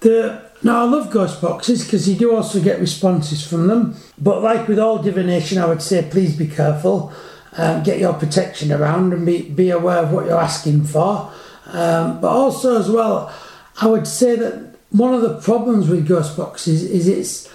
The 0.02 0.48
now 0.64 0.82
I 0.82 0.90
love 0.90 1.12
ghost 1.12 1.42
boxes 1.42 1.84
because 1.84 2.10
you 2.10 2.16
do 2.16 2.36
also 2.36 2.62
get 2.62 2.80
responses 2.80 3.46
from 3.46 3.68
them. 3.68 3.96
But 4.18 4.42
like 4.42 4.68
with 4.68 4.80
all 4.80 5.02
divination, 5.02 5.58
I 5.58 5.66
would 5.66 5.82
say 5.82 6.08
please 6.10 6.36
be 6.36 6.48
careful. 6.48 7.14
Um, 7.58 7.82
get 7.84 8.00
your 8.00 8.14
protection 8.14 8.72
around 8.72 9.14
and 9.14 9.26
be, 9.26 9.42
be 9.42 9.72
aware 9.72 10.00
of 10.00 10.12
what 10.12 10.28
you're 10.28 10.40
asking 10.40 10.84
for. 10.84 11.32
Um, 11.66 12.22
but 12.22 12.28
also 12.28 12.80
as 12.80 12.90
well, 12.90 13.34
I 13.82 13.88
would 13.88 14.06
say 14.06 14.36
that 14.36 14.76
one 14.92 15.14
of 15.14 15.22
the 15.22 15.40
problems 15.42 15.90
with 15.90 16.08
ghost 16.08 16.38
boxes 16.38 16.84
is 16.84 17.08
it's 17.08 17.54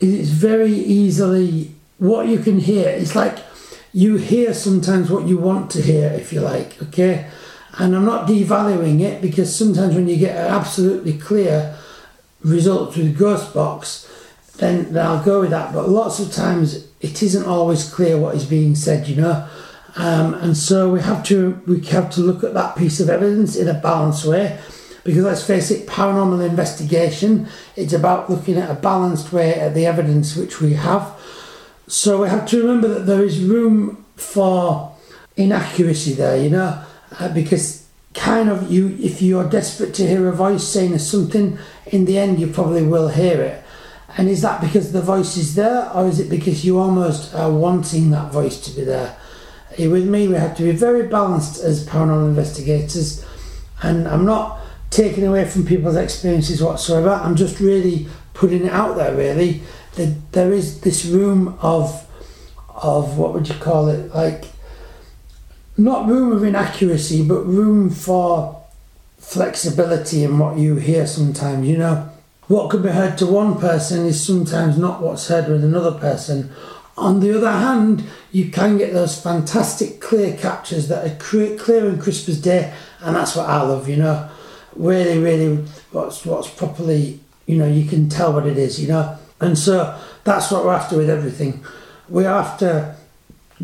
it's 0.00 0.30
very 0.30 0.72
easily 0.72 1.72
what 1.98 2.28
you 2.28 2.38
can 2.38 2.58
hear. 2.58 2.88
It's 2.88 3.14
like 3.14 3.38
you 3.92 4.16
hear 4.16 4.54
sometimes 4.54 5.10
what 5.10 5.26
you 5.26 5.38
want 5.38 5.70
to 5.72 5.82
hear, 5.82 6.08
if 6.12 6.32
you 6.32 6.40
like, 6.40 6.80
okay? 6.82 7.28
And 7.78 7.94
I'm 7.94 8.04
not 8.04 8.28
devaluing 8.28 9.00
it 9.00 9.22
because 9.22 9.54
sometimes 9.54 9.94
when 9.94 10.08
you 10.08 10.16
get 10.16 10.36
an 10.36 10.52
absolutely 10.52 11.16
clear 11.16 11.76
result 12.42 12.96
with 12.96 13.18
Ghost 13.18 13.54
Box, 13.54 14.04
then, 14.56 14.92
then 14.92 15.06
I'll 15.06 15.24
go 15.24 15.40
with 15.40 15.50
that. 15.50 15.72
But 15.72 15.88
lots 15.88 16.18
of 16.18 16.32
times 16.32 16.88
it 17.00 17.22
isn't 17.22 17.46
always 17.46 17.92
clear 17.92 18.18
what 18.18 18.34
is 18.34 18.44
being 18.44 18.74
said, 18.74 19.06
you 19.06 19.16
know. 19.16 19.48
Um, 19.96 20.34
and 20.34 20.56
so 20.56 20.90
we 20.90 21.00
have 21.00 21.24
to 21.24 21.60
we 21.66 21.80
have 21.86 22.10
to 22.10 22.20
look 22.20 22.44
at 22.44 22.54
that 22.54 22.76
piece 22.76 23.00
of 23.00 23.08
evidence 23.08 23.56
in 23.56 23.68
a 23.68 23.74
balanced 23.74 24.24
way, 24.24 24.58
because 25.02 25.24
let's 25.24 25.44
face 25.44 25.70
it, 25.70 25.88
paranormal 25.88 26.46
investigation 26.46 27.48
it's 27.74 27.92
about 27.92 28.30
looking 28.30 28.58
at 28.58 28.70
a 28.70 28.74
balanced 28.74 29.32
way 29.32 29.54
at 29.54 29.74
the 29.74 29.86
evidence 29.86 30.36
which 30.36 30.60
we 30.60 30.74
have. 30.74 31.02
So 31.88 32.20
we 32.20 32.28
have 32.28 32.46
to 32.48 32.60
remember 32.60 32.86
that 32.88 33.06
there 33.06 33.24
is 33.24 33.42
room 33.42 34.04
for 34.14 34.94
inaccuracy 35.36 36.12
there, 36.12 36.36
you 36.36 36.50
know, 36.50 36.84
uh, 37.18 37.32
because 37.32 37.86
kind 38.12 38.50
of 38.50 38.70
you 38.70 38.96
if 39.00 39.22
you're 39.22 39.48
desperate 39.48 39.94
to 39.94 40.06
hear 40.06 40.28
a 40.28 40.32
voice 40.32 40.68
saying 40.68 40.98
something, 40.98 41.56
in 41.86 42.04
the 42.04 42.18
end 42.18 42.40
you 42.40 42.48
probably 42.48 42.82
will 42.82 43.08
hear 43.08 43.40
it. 43.40 43.64
And 44.18 44.28
is 44.28 44.42
that 44.42 44.60
because 44.60 44.92
the 44.92 45.00
voice 45.00 45.38
is 45.38 45.54
there, 45.54 45.90
or 45.94 46.06
is 46.06 46.20
it 46.20 46.28
because 46.28 46.62
you 46.62 46.78
almost 46.78 47.34
are 47.34 47.50
wanting 47.50 48.10
that 48.10 48.32
voice 48.32 48.60
to 48.66 48.76
be 48.76 48.84
there? 48.84 49.16
Are 49.70 49.80
you 49.80 49.90
with 49.90 50.06
me? 50.06 50.28
We 50.28 50.34
have 50.34 50.56
to 50.58 50.64
be 50.64 50.72
very 50.72 51.08
balanced 51.08 51.62
as 51.62 51.86
paranormal 51.86 52.28
investigators, 52.28 53.24
and 53.82 54.06
I'm 54.06 54.26
not 54.26 54.60
taking 54.90 55.26
away 55.26 55.46
from 55.46 55.64
people's 55.64 55.96
experiences 55.96 56.62
whatsoever. 56.62 57.10
I'm 57.10 57.36
just 57.36 57.60
really 57.60 58.08
putting 58.34 58.66
it 58.66 58.72
out 58.72 58.96
there. 58.96 59.14
Really, 59.14 59.62
that 59.96 60.32
there 60.32 60.52
is 60.52 60.80
this 60.80 61.04
room 61.04 61.58
of 61.60 62.06
of 62.68 63.18
what 63.18 63.34
would 63.34 63.48
you 63.48 63.54
call 63.56 63.88
it? 63.88 64.14
Like 64.14 64.44
not 65.76 66.08
room 66.08 66.32
of 66.32 66.42
inaccuracy, 66.42 67.26
but 67.26 67.46
room 67.46 67.90
for 67.90 68.62
flexibility 69.18 70.24
in 70.24 70.38
what 70.38 70.58
you 70.58 70.76
hear 70.76 71.06
sometimes. 71.06 71.66
You 71.66 71.78
know, 71.78 72.10
what 72.48 72.70
could 72.70 72.82
be 72.82 72.88
heard 72.88 73.18
to 73.18 73.26
one 73.26 73.58
person 73.58 74.06
is 74.06 74.24
sometimes 74.24 74.78
not 74.78 75.02
what's 75.02 75.28
heard 75.28 75.48
with 75.48 75.62
another 75.62 75.92
person. 75.92 76.50
On 76.96 77.20
the 77.20 77.36
other 77.36 77.52
hand, 77.52 78.02
you 78.32 78.50
can 78.50 78.76
get 78.76 78.92
those 78.92 79.20
fantastic 79.20 80.00
clear 80.00 80.36
captures 80.36 80.88
that 80.88 81.06
are 81.06 81.16
clear 81.16 81.88
and 81.88 82.00
crisp 82.00 82.28
as 82.28 82.40
day, 82.40 82.74
and 83.00 83.14
that's 83.14 83.36
what 83.36 83.48
I 83.48 83.62
love, 83.62 83.88
you 83.88 83.96
know. 83.96 84.28
Really, 84.74 85.18
really, 85.18 85.64
what's 85.92 86.26
what's 86.26 86.50
properly, 86.50 87.20
you 87.46 87.56
know, 87.56 87.66
you 87.68 87.88
can 87.88 88.08
tell 88.08 88.32
what 88.32 88.46
it 88.46 88.58
is, 88.58 88.80
you 88.80 88.88
know. 88.88 89.16
And 89.40 89.58
so 89.58 89.98
that's 90.24 90.50
what 90.50 90.64
we're 90.64 90.74
after 90.74 90.96
with 90.96 91.10
everything. 91.10 91.64
We're 92.08 92.28
after 92.28 92.96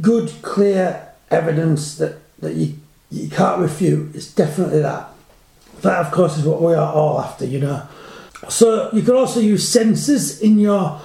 good, 0.01 0.33
clear 0.43 1.09
evidence 1.31 1.97
that, 1.99 2.19
that 2.41 2.55
you, 2.55 2.79
you 3.11 3.29
can't 3.29 3.61
refute. 3.61 4.15
It's 4.15 4.33
definitely 4.33 4.81
that. 4.81 5.09
That, 5.83 6.07
of 6.07 6.13
course, 6.13 6.39
is 6.39 6.45
what 6.45 6.63
we 6.63 6.75
are 6.75 6.93
all 6.93 7.21
after, 7.21 7.45
you 7.45 7.61
know. 7.61 7.87
So 8.49 8.91
you 8.93 9.03
can 9.03 9.15
also 9.15 9.41
use 9.41 9.71
sensors 9.73 10.41
in 10.41 10.59
your 10.59 11.01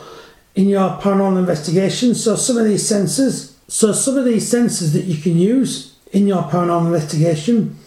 in 0.55 0.67
your 0.67 0.89
paranormal 0.97 1.39
investigation. 1.39 2.13
So 2.13 2.35
some 2.35 2.57
of 2.57 2.65
these 2.65 2.83
sensors, 2.83 3.53
so 3.67 3.93
some 3.93 4.17
of 4.17 4.25
these 4.25 4.51
sensors 4.51 4.93
that 4.93 5.05
you 5.05 5.21
can 5.21 5.37
use 5.37 5.95
in 6.11 6.27
your 6.27 6.43
paranormal 6.43 6.87
investigation 6.87 7.77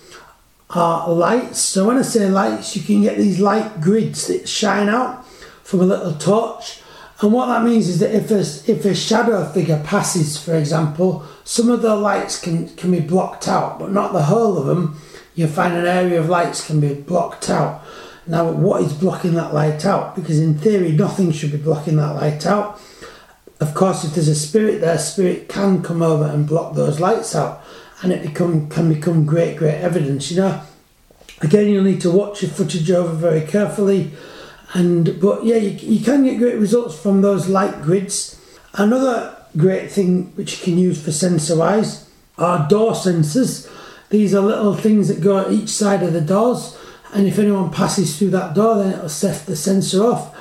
are 0.71 1.11
lights. 1.11 1.59
So 1.59 1.87
when 1.87 1.99
I 1.99 2.03
say 2.03 2.31
lights, 2.31 2.75
you 2.77 2.83
can 2.83 3.03
get 3.03 3.19
these 3.19 3.41
light 3.41 3.81
grids 3.81 4.27
that 4.29 4.49
shine 4.49 4.89
out 4.89 5.27
from 5.73 5.81
a 5.81 5.87
little 5.87 6.13
touch. 6.13 6.83
and 7.23 7.33
what 7.33 7.47
that 7.47 7.65
means 7.65 7.89
is 7.89 7.99
that 8.01 8.15
if 8.15 8.31
a, 8.31 8.41
if 8.71 8.85
a 8.85 8.95
shadow 8.95 9.43
figure 9.43 9.83
passes, 9.83 10.37
for 10.37 10.55
example, 10.55 11.25
some 11.45 11.71
of 11.71 11.81
the 11.81 11.97
lights 11.97 12.39
can, 12.39 12.69
can 12.77 12.91
be 12.91 13.01
blocked 13.01 13.49
out, 13.49 13.79
but 13.79 13.91
not 13.91 14.13
the 14.13 14.25
whole 14.25 14.59
of 14.59 14.67
them. 14.67 15.01
You 15.35 15.47
find 15.47 15.73
an 15.73 15.87
area 15.87 16.21
of 16.21 16.29
lights 16.29 16.67
can 16.67 16.79
be 16.79 16.93
blocked 16.93 17.49
out. 17.49 17.83
Now, 18.27 18.53
what 18.53 18.83
is 18.83 18.93
blocking 18.93 19.33
that 19.33 19.55
light 19.55 19.87
out? 19.87 20.15
Because 20.15 20.39
in 20.39 20.59
theory, 20.59 20.93
nothing 20.93 21.33
should 21.33 21.53
be 21.53 21.57
blocking 21.57 21.97
that 21.97 22.17
light 22.17 22.45
out. 22.45 22.79
Of 23.59 23.73
course, 23.73 24.05
if 24.05 24.13
there's 24.13 24.29
a 24.29 24.35
spirit 24.35 24.83
there, 24.83 24.99
spirit 24.99 25.49
can 25.49 25.83
come 25.83 26.03
over 26.03 26.27
and 26.27 26.47
block 26.47 26.75
those 26.75 27.01
lights 27.01 27.35
out, 27.35 27.65
and 28.03 28.13
it 28.13 28.21
become 28.21 28.69
can 28.69 28.93
become 28.93 29.25
great, 29.25 29.57
great 29.57 29.81
evidence. 29.81 30.31
You 30.31 30.37
know, 30.37 30.63
again, 31.41 31.71
you'll 31.71 31.83
need 31.83 32.03
to 32.03 32.11
watch 32.11 32.43
your 32.43 32.51
footage 32.51 32.91
over 32.91 33.15
very 33.15 33.47
carefully 33.47 34.11
and 34.75 35.21
but 35.21 35.45
yeah, 35.45 35.57
you, 35.57 35.71
you 35.71 36.05
can 36.05 36.25
get 36.25 36.39
great 36.39 36.59
results 36.59 36.99
from 36.99 37.23
those 37.23 37.49
light 37.49 37.83
grids. 37.83 38.39
Another 38.75 39.37
great 39.57 39.91
thing 39.91 40.35
which 40.35 40.59
you 40.59 40.65
can 40.65 40.79
use 40.79 41.03
for 41.03 41.13
sensor 41.13 41.57
wise 41.57 42.09
are 42.39 42.69
door 42.69 42.93
sensors. 42.93 43.71
These 44.09 44.35
are 44.35 44.41
little 44.41 44.75
things 44.75 45.09
that 45.09 45.21
go 45.21 45.39
at 45.39 45.53
each 45.53 45.69
side 45.69 46.03
of 46.03 46.13
the 46.13 46.21
doors, 46.21 46.79
and 47.15 47.27
if 47.27 47.39
anyone 47.39 47.71
passes 47.71 48.19
through 48.19 48.31
that 48.31 48.55
door, 48.55 48.77
then 48.77 48.95
it'll 48.95 49.09
set 49.09 49.47
the 49.47 49.57
sensor 49.57 50.05
off. 50.05 50.37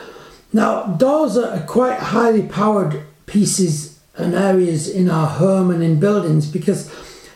Now, 0.54 0.84
doors 0.84 1.38
are 1.38 1.60
quite 1.62 2.00
highly 2.00 2.44
powered 2.44 3.04
pieces 3.26 4.00
and 4.16 4.36
areas 4.36 4.90
in 4.90 5.10
our 5.10 5.28
home 5.28 5.72
and 5.72 5.82
in 5.82 6.00
buildings 6.00 6.50
because 6.50 6.92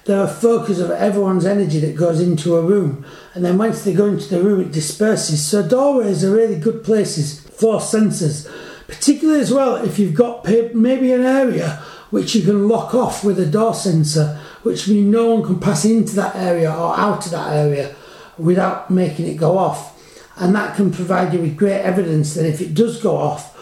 they're 0.06 0.24
a 0.24 0.28
focus 0.28 0.80
of 0.80 0.92
everyone's 0.92 1.46
energy 1.46 1.80
that 1.80 1.96
goes 1.96 2.22
into 2.22 2.56
a 2.56 2.62
room. 2.62 3.06
And 3.34 3.44
then 3.44 3.58
once 3.58 3.84
they 3.84 3.94
go 3.94 4.06
into 4.06 4.30
the 4.30 4.42
room, 4.42 4.62
it 4.62 4.72
disperses. 4.72 5.46
So 5.46 5.68
doorways 5.68 6.24
are 6.24 6.32
really 6.32 6.60
good 6.60 6.84
places 6.84 7.40
for 7.42 7.80
sensors, 7.80 8.48
particularly 8.88 9.42
as 9.42 9.52
well 9.52 9.76
if 9.78 9.98
you've 9.98 10.14
got 10.14 10.46
maybe 10.46 11.12
an 11.12 11.26
area 11.26 11.82
which 12.12 12.36
you 12.36 12.44
can 12.44 12.68
lock 12.68 12.94
off 12.94 13.24
with 13.24 13.40
a 13.40 13.46
door 13.46 13.74
sensor, 13.74 14.40
which 14.62 14.88
means 14.88 15.12
no 15.12 15.34
one 15.36 15.44
can 15.44 15.60
pass 15.60 15.86
into 15.86 16.16
that 16.16 16.36
area 16.36 16.70
or 16.72 16.98
out 16.98 17.26
of 17.26 17.32
that 17.32 17.52
area 17.54 17.96
without 18.38 18.92
making 18.92 19.26
it 19.26 19.36
go 19.36 19.58
off. 19.58 19.92
And 20.38 20.54
that 20.54 20.76
can 20.76 20.92
provide 20.92 21.34
you 21.34 21.40
with 21.40 21.58
great 21.58 21.82
evidence 21.82 22.36
that 22.36 22.46
if 22.46 22.62
it 22.62 22.74
does 22.74 23.02
go 23.02 23.16
off, 23.16 23.54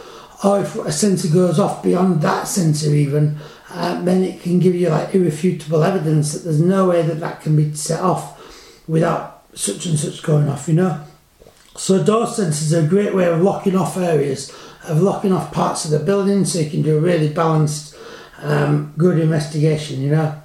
or 0.43 0.59
if 0.59 0.75
a 0.75 0.91
sensor 0.91 1.29
goes 1.29 1.57
off 1.57 1.81
beyond 1.81 2.21
that 2.21 2.47
sensor 2.47 2.93
even, 2.93 3.37
uh, 3.73 3.99
then 4.03 4.23
it 4.23 4.41
can 4.41 4.59
give 4.59 4.75
you 4.75 4.89
like 4.89 5.15
irrefutable 5.15 5.83
evidence 5.83 6.33
that 6.33 6.43
there's 6.43 6.61
no 6.61 6.89
way 6.89 7.01
that 7.01 7.19
that 7.19 7.41
can 7.41 7.55
be 7.55 7.73
set 7.73 7.99
off 7.99 8.87
without 8.87 9.45
such 9.55 9.87
and 9.87 9.97
such 9.97 10.21
going 10.21 10.47
off, 10.47 10.67
you 10.67 10.75
know. 10.75 11.03
So 11.75 12.03
door 12.03 12.27
sensors 12.27 12.71
are 12.77 12.85
a 12.85 12.87
great 12.87 13.15
way 13.15 13.25
of 13.25 13.41
locking 13.41 13.75
off 13.75 13.97
areas, 13.97 14.51
of 14.87 15.01
locking 15.01 15.33
off 15.33 15.51
parts 15.51 15.85
of 15.85 15.91
the 15.91 15.99
building, 15.99 16.45
so 16.45 16.59
you 16.59 16.69
can 16.69 16.83
do 16.83 16.97
a 16.97 17.01
really 17.01 17.29
balanced, 17.29 17.95
um, 18.39 18.93
good 18.95 19.17
investigation, 19.17 20.01
you 20.01 20.11
know. 20.11 20.39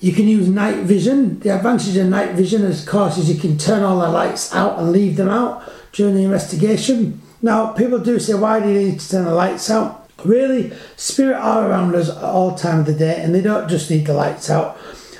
You 0.00 0.12
can 0.12 0.28
use 0.28 0.48
night 0.48 0.84
vision. 0.84 1.40
The 1.40 1.50
advantage 1.50 1.96
of 1.96 2.08
night 2.08 2.32
vision, 2.32 2.66
of 2.66 2.86
course, 2.86 3.16
is 3.16 3.32
you 3.32 3.40
can 3.40 3.56
turn 3.56 3.82
all 3.82 4.00
the 4.00 4.08
lights 4.08 4.54
out 4.54 4.78
and 4.78 4.92
leave 4.92 5.16
them 5.16 5.28
out 5.30 5.62
during 5.92 6.14
the 6.14 6.24
investigation. 6.24 7.22
Now, 7.40 7.72
people 7.72 7.98
do 7.98 8.18
say, 8.18 8.34
why 8.34 8.60
do 8.60 8.68
you 8.68 8.90
need 8.90 9.00
to 9.00 9.08
turn 9.08 9.24
the 9.24 9.34
lights 9.34 9.70
out? 9.70 9.99
Really, 10.24 10.72
spirit 10.96 11.36
are 11.36 11.68
around 11.68 11.94
us 11.94 12.08
at 12.08 12.22
all 12.22 12.54
time 12.54 12.80
of 12.80 12.86
the 12.86 12.94
day, 12.94 13.20
and 13.22 13.34
they 13.34 13.40
don't 13.40 13.68
just 13.68 13.90
need 13.90 14.06
the 14.06 14.14
lights 14.14 14.50
out. 14.50 14.78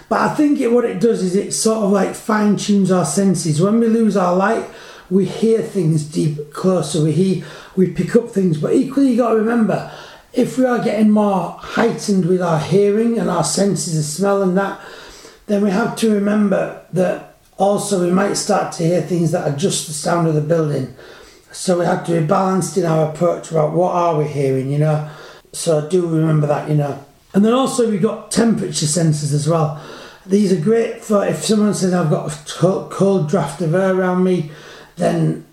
But 0.09 0.21
I 0.21 0.35
think 0.35 0.61
it, 0.61 0.73
what 0.73 0.85
it 0.85 1.01
does 1.01 1.23
is 1.23 1.37
it 1.37 1.53
sort 1.53 1.85
of 1.85 1.91
like 1.91 2.15
fine 2.15 2.57
tunes 2.57 2.91
our 2.91 3.05
senses. 3.05 3.63
When 3.63 3.79
we 3.79 3.87
lose 3.87 4.17
our 4.17 4.35
light, 4.35 4.69
we 5.09 5.25
hear 5.25 5.63
things 5.63 6.05
deep 6.05 6.53
closer. 6.53 7.03
We 7.05 7.13
hear, 7.13 7.45
we 7.77 7.93
pick 7.93 8.17
up 8.17 8.31
things. 8.31 8.59
But 8.61 8.75
equally, 8.75 9.11
you 9.11 9.17
got 9.17 9.31
to 9.31 9.37
remember, 9.37 9.91
if 10.33 10.59
we 10.59 10.65
are 10.65 10.83
getting 10.83 11.11
more 11.11 11.57
heightened 11.61 12.27
with 12.27 12.43
our 12.43 12.59
hearing 12.59 13.19
and 13.19 13.31
our 13.31 13.45
senses 13.45 13.99
of 13.99 14.05
smell 14.05 14.43
and 14.43 14.57
that, 14.57 14.81
then 15.47 15.63
we 15.63 15.71
have 15.71 15.97
to 15.97 16.13
remember 16.13 16.85
that 16.93 17.37
also 17.57 18.05
we 18.05 18.11
might 18.11 18.35
start 18.35 18.73
to 18.73 18.85
hear 18.85 19.03
things 19.03 19.33
that 19.33 19.49
are 19.49 19.57
just 19.57 19.87
the 19.87 19.93
sound 19.93 20.27
of 20.27 20.35
the 20.35 20.41
building. 20.41 20.95
So 21.53 21.79
we 21.79 21.85
have 21.85 22.07
to 22.07 22.21
be 22.21 22.27
balanced 22.27 22.77
in 22.77 22.85
our 22.85 23.11
approach 23.11 23.51
about 23.51 23.73
what 23.73 23.95
are 23.95 24.17
we 24.17 24.27
hearing, 24.27 24.71
you 24.71 24.79
know. 24.79 25.11
So 25.53 25.89
do 25.89 26.07
remember 26.07 26.47
that, 26.47 26.69
you 26.69 26.77
know. 26.77 27.05
And 27.35 27.45
then 27.45 27.53
also 27.53 27.91
we've 27.91 28.03
got 28.03 28.31
temperature 28.31 28.87
sensors 28.87 29.33
as 29.33 29.49
well. 29.49 29.83
These 30.27 30.53
are 30.53 30.61
great 30.61 31.03
for 31.03 31.25
if 31.25 31.45
someone 31.45 31.75
says 31.75 31.93
I've 31.93 32.11
got 32.11 32.33
a 32.33 32.89
cold 32.91 33.29
draft 33.29 33.61
of 33.63 33.75
air 33.75 33.95
around 33.95 34.23
me, 34.23 34.51
then 34.97 35.47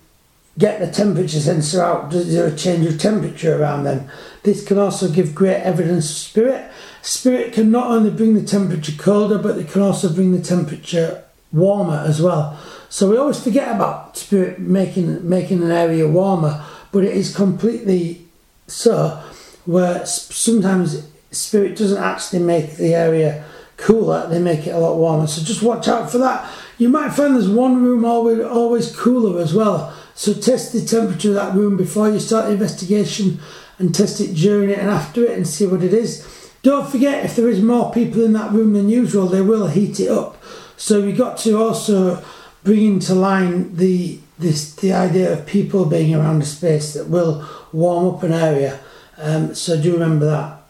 get 0.58 0.80
the 0.80 0.90
temperature 0.90 1.40
sensor 1.40 1.82
out. 1.82 2.10
Does 2.10 2.32
there 2.32 2.46
a 2.46 2.56
change 2.56 2.86
of 2.86 3.00
temperature 3.00 3.60
around 3.60 3.84
them? 3.84 4.08
This 4.42 4.64
can 4.64 4.78
also 4.78 5.10
give 5.10 5.34
great 5.34 5.62
evidence 5.62 6.10
of 6.10 6.16
spirit. 6.16 6.70
Spirit 7.02 7.52
can 7.52 7.70
not 7.70 7.90
only 7.90 8.10
bring 8.10 8.34
the 8.34 8.42
temperature 8.42 8.92
colder, 8.96 9.38
but 9.38 9.58
it 9.58 9.70
can 9.70 9.82
also 9.82 10.12
bring 10.12 10.32
the 10.32 10.42
temperature 10.42 11.24
warmer 11.52 12.04
as 12.06 12.20
well. 12.20 12.58
So 12.88 13.10
we 13.10 13.16
always 13.16 13.42
forget 13.42 13.74
about 13.74 14.16
spirit 14.16 14.58
making 14.58 15.28
making 15.28 15.62
an 15.62 15.70
area 15.70 16.08
warmer, 16.08 16.64
but 16.92 17.04
it 17.04 17.16
is 17.16 17.34
completely 17.34 18.26
so. 18.66 19.22
Where 19.64 20.06
sometimes 20.06 21.06
spirit 21.30 21.76
doesn't 21.76 22.02
actually 22.02 22.38
make 22.38 22.76
the 22.76 22.94
area 22.94 23.44
cooler; 23.76 24.26
they 24.28 24.38
make 24.38 24.66
it 24.66 24.70
a 24.70 24.78
lot 24.78 24.96
warmer. 24.96 25.26
So 25.26 25.42
just 25.42 25.62
watch 25.62 25.88
out 25.88 26.10
for 26.10 26.18
that. 26.18 26.50
You 26.78 26.88
might 26.88 27.12
find 27.12 27.34
there's 27.34 27.48
one 27.48 27.82
room 27.82 28.04
always 28.04 28.40
always 28.44 28.96
cooler 28.96 29.40
as 29.40 29.52
well. 29.52 29.94
So 30.14 30.32
test 30.32 30.72
the 30.72 30.84
temperature 30.84 31.28
of 31.28 31.34
that 31.34 31.54
room 31.54 31.76
before 31.76 32.08
you 32.08 32.18
start 32.18 32.46
the 32.46 32.52
investigation, 32.52 33.40
and 33.78 33.94
test 33.94 34.20
it 34.20 34.34
during 34.34 34.70
it 34.70 34.78
and 34.78 34.88
after 34.88 35.24
it, 35.24 35.36
and 35.36 35.46
see 35.46 35.66
what 35.66 35.82
it 35.82 35.92
is. 35.92 36.26
Don't 36.62 36.88
forget, 36.90 37.24
if 37.24 37.36
there 37.36 37.48
is 37.48 37.62
more 37.62 37.92
people 37.92 38.24
in 38.24 38.32
that 38.32 38.52
room 38.52 38.72
than 38.72 38.88
usual, 38.88 39.26
they 39.26 39.42
will 39.42 39.68
heat 39.68 40.00
it 40.00 40.10
up. 40.10 40.42
So 40.78 41.04
we 41.04 41.12
got 41.12 41.36
to 41.38 41.60
also 41.60 42.24
bring 42.64 42.86
into 42.86 43.14
line 43.14 43.76
the 43.76 44.20
this 44.38 44.74
the 44.76 44.92
idea 44.92 45.32
of 45.32 45.46
people 45.46 45.84
being 45.84 46.14
around 46.14 46.40
a 46.40 46.46
space 46.46 46.94
that 46.94 47.08
will 47.08 47.46
warm 47.72 48.14
up 48.14 48.22
an 48.22 48.32
area. 48.32 48.78
Um, 49.18 49.54
so 49.54 49.80
do 49.80 49.92
remember 49.92 50.26
that. 50.26 50.62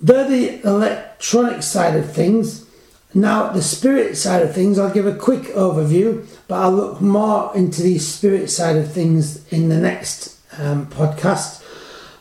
They're 0.00 0.28
the 0.28 0.62
electronic 0.62 1.62
side 1.62 1.96
of 1.96 2.12
things. 2.12 2.64
Now, 3.14 3.50
the 3.50 3.62
spirit 3.62 4.16
side 4.16 4.42
of 4.42 4.54
things, 4.54 4.78
I'll 4.78 4.92
give 4.92 5.06
a 5.06 5.14
quick 5.14 5.44
overview, 5.54 6.26
but 6.46 6.60
I'll 6.60 6.72
look 6.72 7.00
more 7.00 7.50
into 7.56 7.82
the 7.82 7.98
spirit 7.98 8.50
side 8.50 8.76
of 8.76 8.92
things 8.92 9.50
in 9.52 9.70
the 9.70 9.78
next 9.78 10.38
um, 10.58 10.86
podcast. 10.86 11.64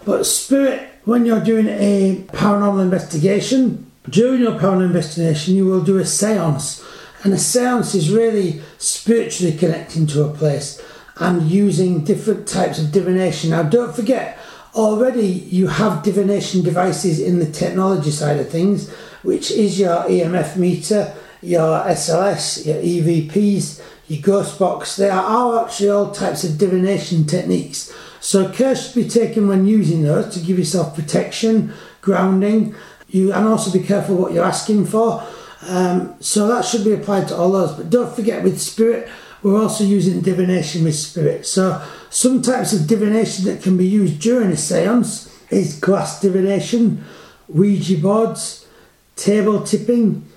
But 0.06 0.26
spirit, 0.26 0.90
when 1.04 1.26
you're 1.26 1.44
doing 1.44 1.68
a 1.68 2.26
paranormal 2.30 2.82
investigation, 2.82 3.92
during 4.10 4.42
your 4.42 4.54
paranormal 4.54 4.88
investigation, 4.88 5.56
you 5.56 5.66
will 5.66 5.84
do 5.84 5.98
a 5.98 6.06
seance. 6.06 6.84
And 7.24 7.34
a 7.34 7.38
seance 7.38 7.96
is 7.96 8.12
really 8.12 8.62
spiritually 8.78 9.58
connecting 9.58 10.08
to 10.08 10.24
a 10.24 10.34
place 10.34 10.82
and 11.20 11.50
using 11.50 12.04
different 12.04 12.48
types 12.48 12.80
of 12.80 12.92
divination. 12.92 13.50
Now, 13.50 13.64
don't 13.64 13.96
forget, 13.96 14.38
already 14.76 15.26
you 15.26 15.68
have 15.68 16.04
divination 16.04 16.62
devices 16.64 17.20
in 17.20 17.40
the 17.40 17.52
technology 17.52 18.12
side 18.12 18.40
of 18.40 18.50
things, 18.50 18.90
which 19.24 19.50
is 19.50 19.80
your 19.80 20.04
EMF 20.04 20.56
meter, 20.58 21.14
your 21.42 21.80
SLS, 21.86 22.66
your 22.66 22.76
EVPs, 22.76 23.82
your 24.08 24.22
ghost 24.22 24.60
box. 24.60 24.96
They 24.96 25.10
are 25.10 25.66
actually 25.66 25.90
all 25.90 26.12
types 26.12 26.44
of 26.44 26.58
divination 26.58 27.26
techniques. 27.26 27.94
So 28.20 28.50
care 28.50 28.76
should 28.76 28.96
be 28.96 29.10
taken 29.10 29.48
when 29.48 29.66
using 29.66 30.04
those 30.04 30.34
to 30.34 30.40
give 30.40 30.60
yourself 30.60 30.96
protection, 30.96 31.74
grounding, 32.02 32.76
you 33.10 33.32
and 33.32 33.48
also 33.48 33.72
be 33.72 33.86
careful 33.86 34.16
what 34.16 34.34
you're 34.34 34.46
asking 34.46 34.86
for. 34.86 35.26
Um, 35.62 36.16
so 36.20 36.48
that 36.48 36.66
should 36.66 36.84
be 36.84 36.94
applied 36.94 37.28
to 37.30 37.36
all 37.36 37.52
those. 37.52 37.74
But 37.74 37.90
don't 37.90 38.16
forget 38.16 38.44
with 38.44 38.62
spirit, 38.62 39.10
we're 39.44 39.62
also 39.62 39.84
using 39.84 40.22
divination 40.22 40.84
with 40.84 40.96
spirit. 40.96 41.46
So 41.46 41.84
some 42.10 42.42
types 42.42 42.74
of 42.74 42.88
divination 42.88 43.46
that 43.46 43.62
can 43.62 43.78
be 43.78 43.88
used 43.88 44.20
during 44.20 44.52
a 44.52 44.58
seance 44.58 45.34
is 45.50 45.80
glass 45.80 46.22
divination, 46.22 47.04
Ouija 47.48 47.98
boards, 47.98 48.68
table 49.16 49.64
tipping, 49.64 50.28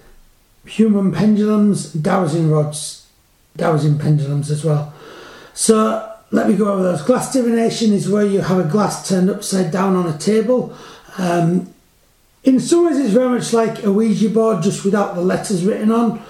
human 0.65 1.13
pendulums, 1.13 1.93
dowsing 1.93 2.51
rods, 2.51 3.07
dowsing 3.57 3.99
pendulums 3.99 4.51
as 4.51 4.65
well. 4.65 4.95
So 5.55 6.11
let 6.31 6.49
me 6.49 6.57
go 6.57 6.73
over 6.73 6.83
those. 6.83 7.03
Glass 7.03 7.33
divination 7.33 7.93
is 7.93 8.09
where 8.09 8.25
you 8.25 8.41
have 8.41 8.59
a 8.59 8.69
glass 8.69 9.09
turned 9.09 9.31
upside 9.31 9.73
down 9.73 9.97
on 9.97 10.07
a 10.07 10.17
table. 10.17 10.77
Um, 11.19 11.75
in 12.42 12.59
some 12.61 12.87
ways, 12.87 12.98
it's 12.98 13.12
very 13.12 13.29
much 13.29 13.53
like 13.53 13.85
a 13.85 13.92
Ouija 13.92 14.31
board, 14.31 14.62
just 14.62 14.85
without 14.85 15.14
the 15.14 15.20
letters 15.20 15.64
written 15.64 15.92
on. 15.92 16.22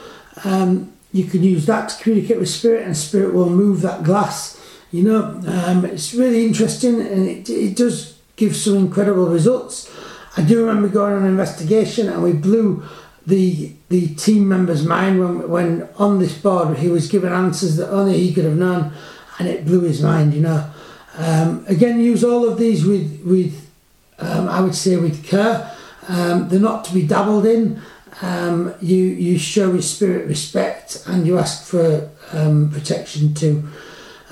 Um, 0.45 0.93
you 1.13 1.25
can 1.25 1.43
use 1.43 1.67
that 1.67 1.89
to 1.89 2.03
communicate 2.03 2.39
with 2.39 2.49
spirit, 2.49 2.85
and 2.85 2.97
spirit 2.97 3.35
will 3.35 3.51
move 3.51 3.81
that 3.83 4.03
glass. 4.03 4.57
You 4.91 5.05
know, 5.05 5.41
um, 5.47 5.85
it's 5.85 6.15
really 6.15 6.45
interesting, 6.45 7.01
and 7.01 7.29
it, 7.29 7.49
it 7.49 7.77
does 7.77 8.19
give 8.37 8.57
some 8.57 8.77
incredible 8.77 9.27
results. 9.27 9.91
I 10.37 10.43
do 10.43 10.65
remember 10.65 10.89
going 10.89 11.15
on 11.15 11.23
an 11.23 11.29
investigation, 11.29 12.09
and 12.09 12.23
we 12.23 12.33
blew 12.33 12.83
the 13.27 13.73
the 13.89 14.15
team 14.15 14.49
member's 14.49 14.85
mind 14.85 15.21
when 15.21 15.49
when 15.49 15.89
on 15.97 16.19
this 16.19 16.37
board 16.37 16.79
he 16.79 16.89
was 16.89 17.09
given 17.09 17.33
answers 17.33 17.77
that 17.77 17.91
only 17.91 18.19
he 18.19 18.33
could 18.33 18.45
have 18.45 18.57
known, 18.57 18.93
and 19.39 19.49
it 19.49 19.65
blew 19.65 19.83
his 19.83 20.03
mind. 20.03 20.35
You 20.35 20.43
know, 20.43 20.71
um, 21.17 21.65
again, 21.69 22.01
use 22.01 22.25
all 22.25 22.49
of 22.49 22.59
these 22.59 22.85
with 22.85 23.21
with 23.25 23.71
um, 24.19 24.49
I 24.49 24.61
would 24.61 24.75
say 24.75 24.97
with 24.97 25.25
care. 25.25 25.70
Um, 26.11 26.49
they're 26.49 26.59
not 26.59 26.85
to 26.87 26.95
be 26.95 27.07
dabbled 27.07 27.47
in. 27.47 27.81
Um, 28.21 28.75
you 28.81 28.97
you 28.97 29.39
show 29.39 29.73
your 29.73 29.83
spirit 29.83 30.27
respect 30.27 31.05
and 31.07 31.25
you 31.25 31.39
ask 31.39 31.65
for 31.65 32.11
um, 32.33 32.71
protection 32.73 33.33
too. 33.33 33.69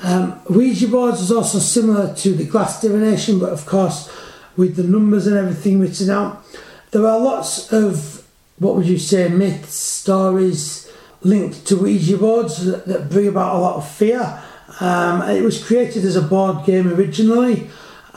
Um, 0.02 0.40
Ouija 0.50 0.88
boards 0.88 1.20
is 1.20 1.30
also 1.30 1.58
similar 1.58 2.12
to 2.16 2.34
the 2.34 2.44
glass 2.44 2.80
divination, 2.80 3.38
but 3.38 3.52
of 3.52 3.64
course 3.64 4.10
with 4.56 4.74
the 4.74 4.82
numbers 4.82 5.28
and 5.28 5.36
everything 5.36 5.78
written 5.78 6.10
out. 6.10 6.44
There 6.90 7.06
are 7.06 7.18
lots 7.18 7.72
of 7.72 8.26
what 8.58 8.74
would 8.74 8.86
you 8.86 8.98
say 8.98 9.28
myths, 9.28 9.74
stories 9.74 10.90
linked 11.22 11.64
to 11.68 11.76
Ouija 11.76 12.18
boards 12.18 12.64
that, 12.64 12.86
that 12.86 13.08
bring 13.08 13.28
about 13.28 13.54
a 13.54 13.58
lot 13.58 13.76
of 13.76 13.88
fear. 13.88 14.42
Um, 14.80 15.22
it 15.22 15.42
was 15.42 15.64
created 15.64 16.04
as 16.04 16.16
a 16.16 16.22
board 16.22 16.66
game 16.66 16.88
originally, 16.88 17.70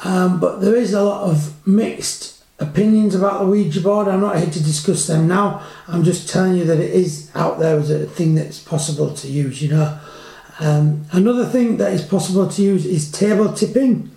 um, 0.03 0.39
but 0.39 0.61
there 0.61 0.75
is 0.75 0.93
a 0.93 1.03
lot 1.03 1.29
of 1.29 1.67
mixed 1.67 2.40
opinions 2.61 3.15
about 3.15 3.39
the 3.39 3.47
Ouija 3.47 3.81
board. 3.81 4.07
I'm 4.07 4.21
not 4.21 4.37
here 4.37 4.49
to 4.49 4.63
discuss 4.63 5.07
them 5.07 5.27
now. 5.27 5.65
I'm 5.87 6.03
just 6.03 6.29
telling 6.29 6.55
you 6.55 6.65
that 6.65 6.79
it 6.79 6.91
is 6.91 7.31
out 7.35 7.59
there 7.59 7.77
as 7.77 7.89
a 7.89 8.05
thing 8.05 8.35
that's 8.35 8.59
possible 8.59 9.13
to 9.13 9.27
use, 9.27 9.61
you 9.61 9.69
know. 9.69 9.99
Um, 10.59 11.05
another 11.11 11.45
thing 11.45 11.77
that 11.77 11.91
is 11.91 12.03
possible 12.03 12.47
to 12.47 12.61
use 12.61 12.85
is 12.85 13.11
table 13.11 13.51
tipping. 13.51 14.15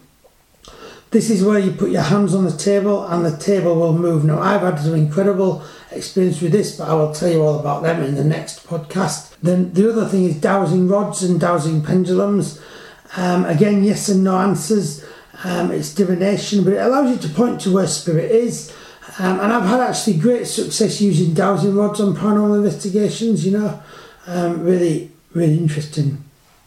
This 1.10 1.30
is 1.30 1.44
where 1.44 1.58
you 1.58 1.70
put 1.70 1.90
your 1.90 2.02
hands 2.02 2.34
on 2.34 2.44
the 2.44 2.56
table 2.56 3.06
and 3.06 3.24
the 3.24 3.36
table 3.36 3.76
will 3.76 3.94
move. 3.94 4.24
Now, 4.24 4.40
I've 4.40 4.60
had 4.60 4.80
some 4.80 4.94
incredible 4.94 5.62
experience 5.92 6.40
with 6.40 6.52
this, 6.52 6.76
but 6.76 6.88
I 6.88 6.94
will 6.94 7.14
tell 7.14 7.30
you 7.30 7.40
all 7.40 7.60
about 7.60 7.82
them 7.82 8.02
in 8.02 8.16
the 8.16 8.24
next 8.24 8.66
podcast. 8.66 9.34
Then 9.40 9.72
the 9.72 9.90
other 9.90 10.06
thing 10.06 10.24
is 10.24 10.40
dowsing 10.40 10.88
rods 10.88 11.22
and 11.22 11.40
dowsing 11.40 11.82
pendulums. 11.82 12.60
Um, 13.16 13.44
again, 13.44 13.84
yes 13.84 14.08
and 14.08 14.24
no 14.24 14.36
answers. 14.38 15.04
Um, 15.42 15.70
it's 15.72 15.92
divination, 15.92 16.62
but 16.64 16.74
it 16.74 16.78
allows 16.78 17.10
you 17.10 17.28
to 17.28 17.34
point 17.34 17.60
to 17.62 17.72
where 17.72 17.86
spirit 17.86 18.30
is. 18.30 18.74
Um, 19.18 19.40
and 19.40 19.52
I've 19.52 19.66
had 19.66 19.80
actually 19.80 20.18
great 20.18 20.46
success 20.46 21.00
using 21.00 21.34
dowsing 21.34 21.74
rods 21.74 22.00
on 22.00 22.14
paranormal 22.14 22.56
investigations, 22.56 23.44
you 23.44 23.58
know. 23.58 23.82
Um, 24.26 24.62
really, 24.62 25.10
really 25.34 25.58
interesting. 25.58 26.24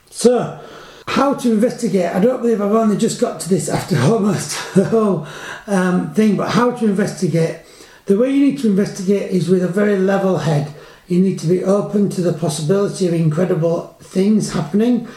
So, 0.09 0.59
how 1.07 1.33
to 1.33 1.51
investigate. 1.51 2.13
I 2.13 2.19
don't 2.19 2.41
believe 2.41 2.61
I've 2.61 2.71
only 2.71 2.97
just 2.97 3.19
got 3.19 3.39
to 3.41 3.49
this 3.49 3.69
after 3.69 3.97
almost 4.01 4.75
the 4.75 4.85
whole 4.85 5.27
um, 5.65 6.13
thing, 6.13 6.35
but 6.37 6.49
how 6.49 6.71
to 6.71 6.85
investigate. 6.85 7.61
The 8.05 8.17
way 8.17 8.31
you 8.31 8.45
need 8.45 8.59
to 8.59 8.67
investigate 8.67 9.31
is 9.31 9.49
with 9.49 9.63
a 9.63 9.67
very 9.67 9.97
level 9.97 10.37
head. 10.37 10.73
You 11.07 11.19
need 11.19 11.39
to 11.39 11.47
be 11.47 11.63
open 11.63 12.09
to 12.11 12.21
the 12.21 12.33
possibility 12.33 13.07
of 13.07 13.13
incredible 13.13 13.97
things 14.01 14.53
happening, 14.53 15.07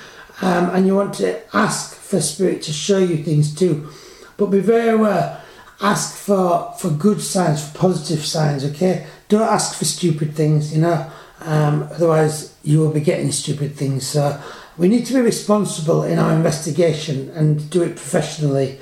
um, 0.42 0.70
and 0.70 0.86
you 0.86 0.94
want 0.94 1.14
to 1.14 1.40
ask 1.54 1.94
for 1.94 2.20
spirit 2.20 2.62
to 2.62 2.72
show 2.72 2.98
you 2.98 3.22
things 3.22 3.54
too. 3.54 3.88
But 4.36 4.46
be 4.46 4.60
very 4.60 4.88
aware. 4.88 5.42
Ask 5.80 6.16
for 6.16 6.74
for 6.78 6.90
good 6.90 7.20
signs, 7.20 7.66
for 7.66 7.78
positive 7.78 8.24
signs. 8.24 8.64
Okay, 8.64 9.06
don't 9.28 9.48
ask 9.48 9.78
for 9.78 9.84
stupid 9.84 10.34
things. 10.34 10.74
You 10.74 10.82
know, 10.82 11.10
um, 11.40 11.88
otherwise 11.92 12.54
you 12.62 12.78
will 12.78 12.92
be 12.92 13.00
getting 13.00 13.32
stupid 13.32 13.76
things. 13.76 14.06
So 14.06 14.40
we 14.76 14.88
need 14.88 15.06
to 15.06 15.14
be 15.14 15.20
responsible 15.20 16.04
in 16.04 16.18
our 16.18 16.32
investigation 16.32 17.30
and 17.30 17.68
do 17.70 17.82
it 17.82 17.96
professionally. 17.96 18.78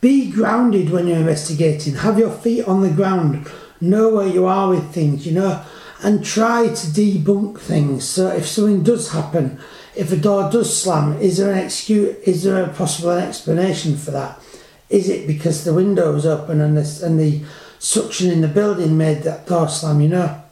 Be 0.00 0.30
grounded 0.30 0.90
when 0.90 1.06
you're 1.06 1.18
investigating. 1.18 1.94
Have 1.94 2.18
your 2.18 2.30
feet 2.30 2.64
on 2.66 2.80
the 2.80 2.90
ground. 2.90 3.50
Know 3.82 4.14
where 4.14 4.28
you 4.28 4.46
are 4.46 4.68
with 4.68 4.92
things. 4.92 5.26
You 5.26 5.32
know, 5.32 5.64
and 6.02 6.24
try 6.24 6.68
to 6.68 6.86
debunk 6.86 7.58
things. 7.58 8.04
So 8.04 8.28
if 8.28 8.46
something 8.46 8.82
does 8.82 9.12
happen 9.12 9.58
if 9.94 10.12
a 10.12 10.16
door 10.16 10.50
does 10.50 10.82
slam, 10.82 11.18
is 11.18 11.38
there 11.38 11.52
an 11.52 11.58
excuse? 11.58 12.16
Is 12.18 12.42
there 12.42 12.62
a 12.62 12.68
possible 12.68 13.10
explanation 13.10 13.96
for 13.96 14.10
that? 14.12 14.40
Is 14.88 15.08
it 15.08 15.26
because 15.26 15.64
the 15.64 15.74
window 15.74 16.12
was 16.12 16.26
open 16.26 16.60
and 16.60 16.76
the, 16.76 17.02
and 17.04 17.18
the 17.18 17.42
suction 17.78 18.30
in 18.30 18.40
the 18.40 18.48
building 18.48 18.96
made 18.96 19.22
that 19.22 19.46
door 19.46 19.68
slam? 19.68 20.00
You 20.00 20.08
know. 20.08 20.42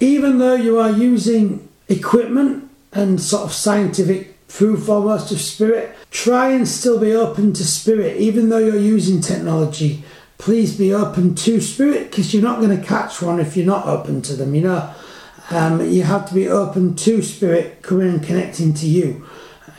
Even 0.00 0.38
though 0.38 0.54
you 0.54 0.78
are 0.78 0.90
using 0.90 1.68
equipment 1.88 2.70
and 2.92 3.20
sort 3.20 3.44
of 3.44 3.52
scientific 3.52 4.46
proof 4.48 4.88
almost 4.88 5.32
of 5.32 5.40
spirit, 5.40 5.94
try 6.10 6.50
and 6.50 6.66
still 6.66 6.98
be 6.98 7.12
open 7.12 7.52
to 7.52 7.64
spirit, 7.64 8.16
even 8.16 8.48
though 8.48 8.58
you're 8.58 8.76
using 8.76 9.20
technology. 9.20 10.04
Please 10.38 10.78
be 10.78 10.94
open 10.94 11.34
to 11.34 11.60
spirit 11.60 12.10
because 12.10 12.32
you're 12.32 12.42
not 12.42 12.60
going 12.60 12.78
to 12.78 12.86
catch 12.86 13.20
one 13.20 13.40
if 13.40 13.56
you're 13.56 13.66
not 13.66 13.86
open 13.86 14.22
to 14.22 14.36
them. 14.36 14.54
You 14.54 14.62
know 14.62 14.94
um, 15.50 15.80
you 15.80 16.02
have 16.02 16.28
to 16.28 16.34
be 16.34 16.48
open 16.48 16.94
to 16.96 17.22
spirit 17.22 17.82
coming 17.82 18.08
and 18.08 18.22
connecting 18.22 18.74
to 18.74 18.86
you. 18.86 19.26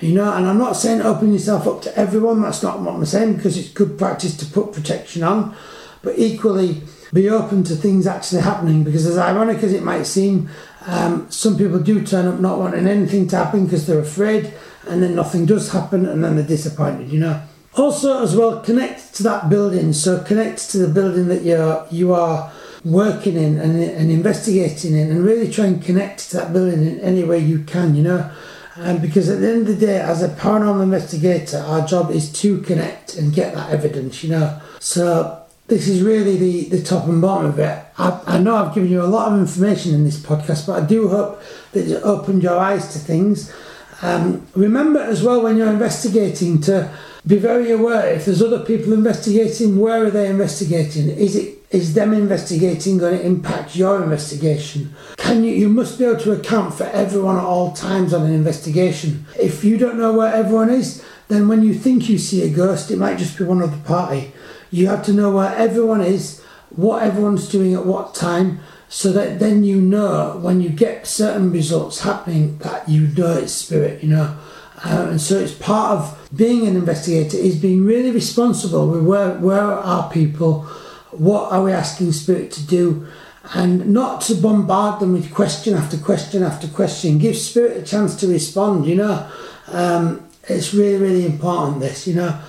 You 0.01 0.13
know, 0.13 0.31
and 0.33 0.47
I'm 0.47 0.57
not 0.57 0.73
saying 0.73 1.01
open 1.01 1.33
yourself 1.33 1.67
up 1.67 1.81
to 1.81 1.97
everyone, 1.97 2.41
that's 2.41 2.63
not 2.63 2.79
what 2.79 2.95
I'm 2.95 3.05
saying 3.05 3.35
because 3.35 3.57
it's 3.57 3.69
good 3.69 3.97
practice 3.97 4.35
to 4.37 4.45
put 4.45 4.71
protection 4.71 5.23
on, 5.23 5.55
but 6.01 6.17
equally 6.17 6.81
be 7.11 7.29
open 7.29 7.63
to 7.65 7.75
things 7.75 8.07
actually 8.07 8.41
happening 8.41 8.83
because, 8.83 9.05
as 9.05 9.17
ironic 9.17 9.63
as 9.63 9.73
it 9.73 9.83
might 9.83 10.03
seem, 10.03 10.49
um, 10.85 11.29
some 11.29 11.57
people 11.57 11.79
do 11.79 12.05
turn 12.05 12.27
up 12.27 12.39
not 12.39 12.59
wanting 12.59 12.87
anything 12.87 13.27
to 13.27 13.35
happen 13.35 13.65
because 13.65 13.87
they're 13.87 13.99
afraid, 13.99 14.53
and 14.87 15.03
then 15.03 15.15
nothing 15.15 15.45
does 15.45 15.71
happen, 15.71 16.05
and 16.05 16.23
then 16.23 16.35
they're 16.35 16.45
disappointed, 16.47 17.09
you 17.09 17.19
know. 17.19 17.41
Also, 17.75 18.23
as 18.23 18.35
well, 18.35 18.61
connect 18.61 19.13
to 19.15 19.23
that 19.23 19.49
building. 19.49 19.93
So, 19.93 20.23
connect 20.23 20.69
to 20.71 20.77
the 20.77 20.87
building 20.87 21.27
that 21.27 21.43
you're 21.43 21.85
you 21.91 22.13
are 22.13 22.51
working 22.83 23.35
in 23.35 23.57
and, 23.57 23.81
and 23.81 24.11
investigating 24.11 24.95
in 24.95 25.11
and 25.11 25.25
really 25.25 25.51
try 25.51 25.65
and 25.65 25.83
connect 25.83 26.29
to 26.29 26.37
that 26.37 26.53
building 26.53 26.85
in 26.85 26.99
any 27.01 27.23
way 27.23 27.39
you 27.39 27.63
can, 27.63 27.95
you 27.95 28.03
know. 28.03 28.31
Um, 28.77 28.99
because 28.99 29.27
at 29.29 29.41
the 29.41 29.49
end 29.49 29.67
of 29.67 29.79
the 29.79 29.85
day, 29.85 29.99
as 29.99 30.23
a 30.23 30.29
paranormal 30.29 30.83
investigator, 30.83 31.57
our 31.57 31.85
job 31.85 32.11
is 32.11 32.31
to 32.41 32.61
connect 32.61 33.15
and 33.15 33.33
get 33.33 33.53
that 33.53 33.71
evidence, 33.71 34.23
you 34.23 34.29
know. 34.29 34.61
So 34.79 35.43
this 35.67 35.87
is 35.87 36.01
really 36.01 36.37
the, 36.37 36.69
the 36.69 36.81
top 36.81 37.05
and 37.05 37.21
bottom 37.21 37.47
of 37.47 37.59
it. 37.59 37.83
I, 37.97 38.21
I 38.25 38.39
know 38.39 38.55
I've 38.55 38.73
given 38.73 38.89
you 38.89 39.01
a 39.01 39.05
lot 39.05 39.33
of 39.33 39.39
information 39.39 39.93
in 39.93 40.05
this 40.05 40.19
podcast, 40.19 40.65
but 40.65 40.81
I 40.81 40.85
do 40.85 41.09
hope 41.09 41.41
that 41.73 41.87
it 41.87 42.01
opened 42.03 42.41
your 42.41 42.57
eyes 42.57 42.93
to 42.93 42.99
things. 42.99 43.53
Um, 44.01 44.47
remember 44.55 45.01
as 45.01 45.21
well 45.23 45.43
when 45.43 45.57
you're 45.57 45.71
investigating 45.71 46.61
to 46.61 46.89
be 47.27 47.37
very 47.37 47.71
aware 47.71 48.13
if 48.13 48.25
there's 48.25 48.41
other 48.41 48.63
people 48.63 48.93
investigating, 48.93 49.77
where 49.77 50.05
are 50.05 50.09
they 50.09 50.29
investigating? 50.29 51.09
Is 51.09 51.35
it 51.35 51.58
is 51.71 51.93
them 51.93 52.13
investigating 52.13 52.97
going 52.97 53.17
to 53.17 53.25
impact 53.25 53.75
your 53.75 54.01
investigation? 54.01 54.95
Can 55.17 55.43
you 55.43 55.51
you 55.51 55.69
must 55.69 55.99
be 55.99 56.05
able 56.05 56.19
to 56.21 56.31
account 56.31 56.73
for 56.73 56.85
everyone 56.85 57.37
at 57.37 57.43
all 57.43 57.73
times 57.73 58.13
on 58.13 58.25
an 58.25 58.33
investigation. 58.33 59.25
If 59.39 59.63
you 59.63 59.77
don't 59.77 59.99
know 59.99 60.13
where 60.13 60.33
everyone 60.33 60.69
is, 60.69 61.03
then 61.27 61.47
when 61.47 61.61
you 61.61 61.73
think 61.73 62.09
you 62.09 62.17
see 62.17 62.41
a 62.41 62.49
ghost, 62.49 62.89
it 62.89 62.97
might 62.97 63.19
just 63.19 63.37
be 63.37 63.43
one 63.43 63.61
other 63.61 63.77
party. 63.85 64.33
You 64.71 64.87
have 64.87 65.05
to 65.05 65.13
know 65.13 65.31
where 65.31 65.55
everyone 65.55 66.01
is, 66.01 66.41
what 66.69 67.03
everyone's 67.03 67.47
doing 67.47 67.73
at 67.73 67.85
what 67.85 68.15
time, 68.15 68.59
so 68.87 69.11
that 69.11 69.37
then 69.39 69.63
you 69.63 69.79
know 69.79 70.39
when 70.41 70.61
you 70.61 70.69
get 70.69 71.05
certain 71.05 71.51
results 71.51 72.01
happening 72.01 72.57
that 72.59 72.89
you 72.89 73.07
know 73.07 73.37
it's 73.37 73.53
spirit, 73.53 74.03
you 74.03 74.09
know. 74.09 74.35
Uh, 74.83 75.07
and 75.11 75.21
so 75.21 75.37
it's 75.37 75.53
part 75.53 75.99
of 75.99 76.29
being 76.35 76.65
an 76.65 76.75
investigator 76.75 77.37
is 77.37 77.57
being 77.57 77.85
really 77.85 78.11
responsible 78.11 78.89
with 78.89 79.03
where 79.03 79.33
where 79.35 79.61
are 79.61 80.09
people, 80.09 80.67
what 81.11 81.51
are 81.51 81.63
we 81.63 81.71
asking 81.71 82.11
spirit 82.11 82.51
to 82.53 82.65
do, 82.65 83.07
and 83.53 83.93
not 83.93 84.21
to 84.21 84.35
bombard 84.35 84.99
them 84.99 85.13
with 85.13 85.33
question 85.33 85.73
after 85.73 85.97
question 85.97 86.43
after 86.43 86.67
question. 86.67 87.17
Give 87.17 87.37
spirit 87.37 87.77
a 87.77 87.83
chance 87.83 88.15
to 88.17 88.27
respond, 88.27 88.85
you 88.85 88.95
know. 88.95 89.29
Um, 89.67 90.27
it's 90.43 90.73
really 90.73 90.97
really 90.97 91.25
important 91.25 91.79
this, 91.79 92.07
you 92.07 92.15
know. 92.15 92.39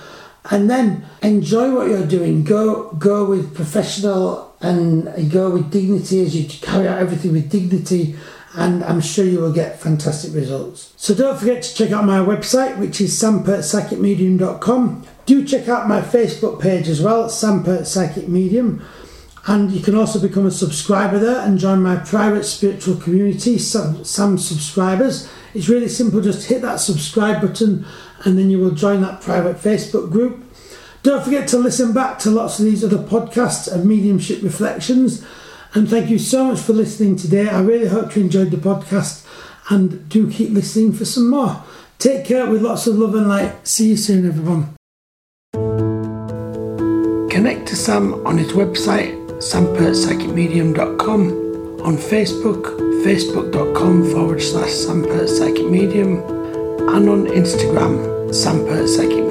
And 0.49 0.69
then 0.69 1.05
enjoy 1.21 1.75
what 1.75 1.87
you're 1.87 2.07
doing. 2.07 2.43
Go 2.43 2.91
go 2.93 3.25
with 3.25 3.55
professional 3.55 4.55
and 4.61 5.31
go 5.31 5.49
with 5.51 5.71
dignity 5.71 6.21
as 6.21 6.35
you 6.35 6.47
carry 6.47 6.87
out 6.87 6.99
everything 6.99 7.31
with 7.33 7.49
dignity 7.49 8.15
and 8.53 8.83
I'm 8.83 9.01
sure 9.01 9.25
you 9.25 9.39
will 9.39 9.53
get 9.53 9.79
fantastic 9.79 10.33
results. 10.33 10.93
So 10.97 11.13
don't 11.13 11.39
forget 11.39 11.63
to 11.63 11.73
check 11.75 11.91
out 11.91 12.05
my 12.05 12.19
website, 12.19 12.77
which 12.77 12.99
is 12.99 13.13
sampirtpsychicmedium.com. 13.21 15.07
Do 15.31 15.45
check 15.45 15.69
out 15.69 15.87
my 15.87 16.01
Facebook 16.01 16.59
page 16.59 16.89
as 16.89 17.01
well, 17.01 17.29
Sam 17.29 17.63
Pirt 17.63 17.87
Psychic 17.87 18.27
Medium. 18.27 18.85
And 19.47 19.71
you 19.71 19.79
can 19.79 19.95
also 19.95 20.19
become 20.19 20.45
a 20.45 20.51
subscriber 20.51 21.19
there 21.19 21.39
and 21.39 21.57
join 21.57 21.81
my 21.81 21.95
private 21.95 22.43
spiritual 22.43 22.97
community, 22.97 23.57
some, 23.57 24.03
some 24.03 24.37
subscribers. 24.37 25.31
It's 25.53 25.69
really 25.69 25.87
simple, 25.87 26.19
just 26.19 26.49
hit 26.49 26.61
that 26.63 26.81
subscribe 26.81 27.39
button 27.39 27.85
and 28.25 28.37
then 28.37 28.49
you 28.49 28.59
will 28.59 28.71
join 28.71 28.99
that 29.03 29.21
private 29.21 29.55
Facebook 29.55 30.11
group. 30.11 30.43
Don't 31.01 31.23
forget 31.23 31.47
to 31.47 31.57
listen 31.57 31.93
back 31.93 32.19
to 32.19 32.29
lots 32.29 32.59
of 32.59 32.65
these 32.65 32.83
other 32.83 32.97
podcasts 32.97 33.73
of 33.73 33.85
mediumship 33.85 34.43
reflections. 34.43 35.25
And 35.73 35.89
thank 35.89 36.09
you 36.09 36.19
so 36.19 36.43
much 36.43 36.59
for 36.59 36.73
listening 36.73 37.15
today. 37.15 37.47
I 37.47 37.61
really 37.61 37.87
hope 37.87 38.17
you 38.17 38.23
enjoyed 38.23 38.51
the 38.51 38.57
podcast 38.57 39.25
and 39.69 40.09
do 40.09 40.29
keep 40.29 40.49
listening 40.49 40.91
for 40.91 41.05
some 41.05 41.29
more. 41.29 41.63
Take 41.99 42.25
care 42.25 42.51
with 42.51 42.61
lots 42.61 42.85
of 42.85 42.97
love 42.97 43.15
and 43.15 43.29
light. 43.29 43.65
See 43.65 43.91
you 43.91 43.95
soon, 43.95 44.27
everyone. 44.27 44.75
Connect 47.41 47.65
to 47.69 47.75
Sam 47.75 48.23
on 48.23 48.37
his 48.37 48.49
website, 48.49 49.17
sampirtpsychicmedium.com, 49.39 51.81
on 51.81 51.97
Facebook, 51.97 52.61
facebook.com 53.03 54.11
forward 54.11 54.43
slash 54.43 54.69
sampirtpsychicmedium, 54.69 56.21
and 56.95 57.09
on 57.09 57.25
Instagram, 57.25 58.29
sampirtpsychicmedium. 58.29 59.30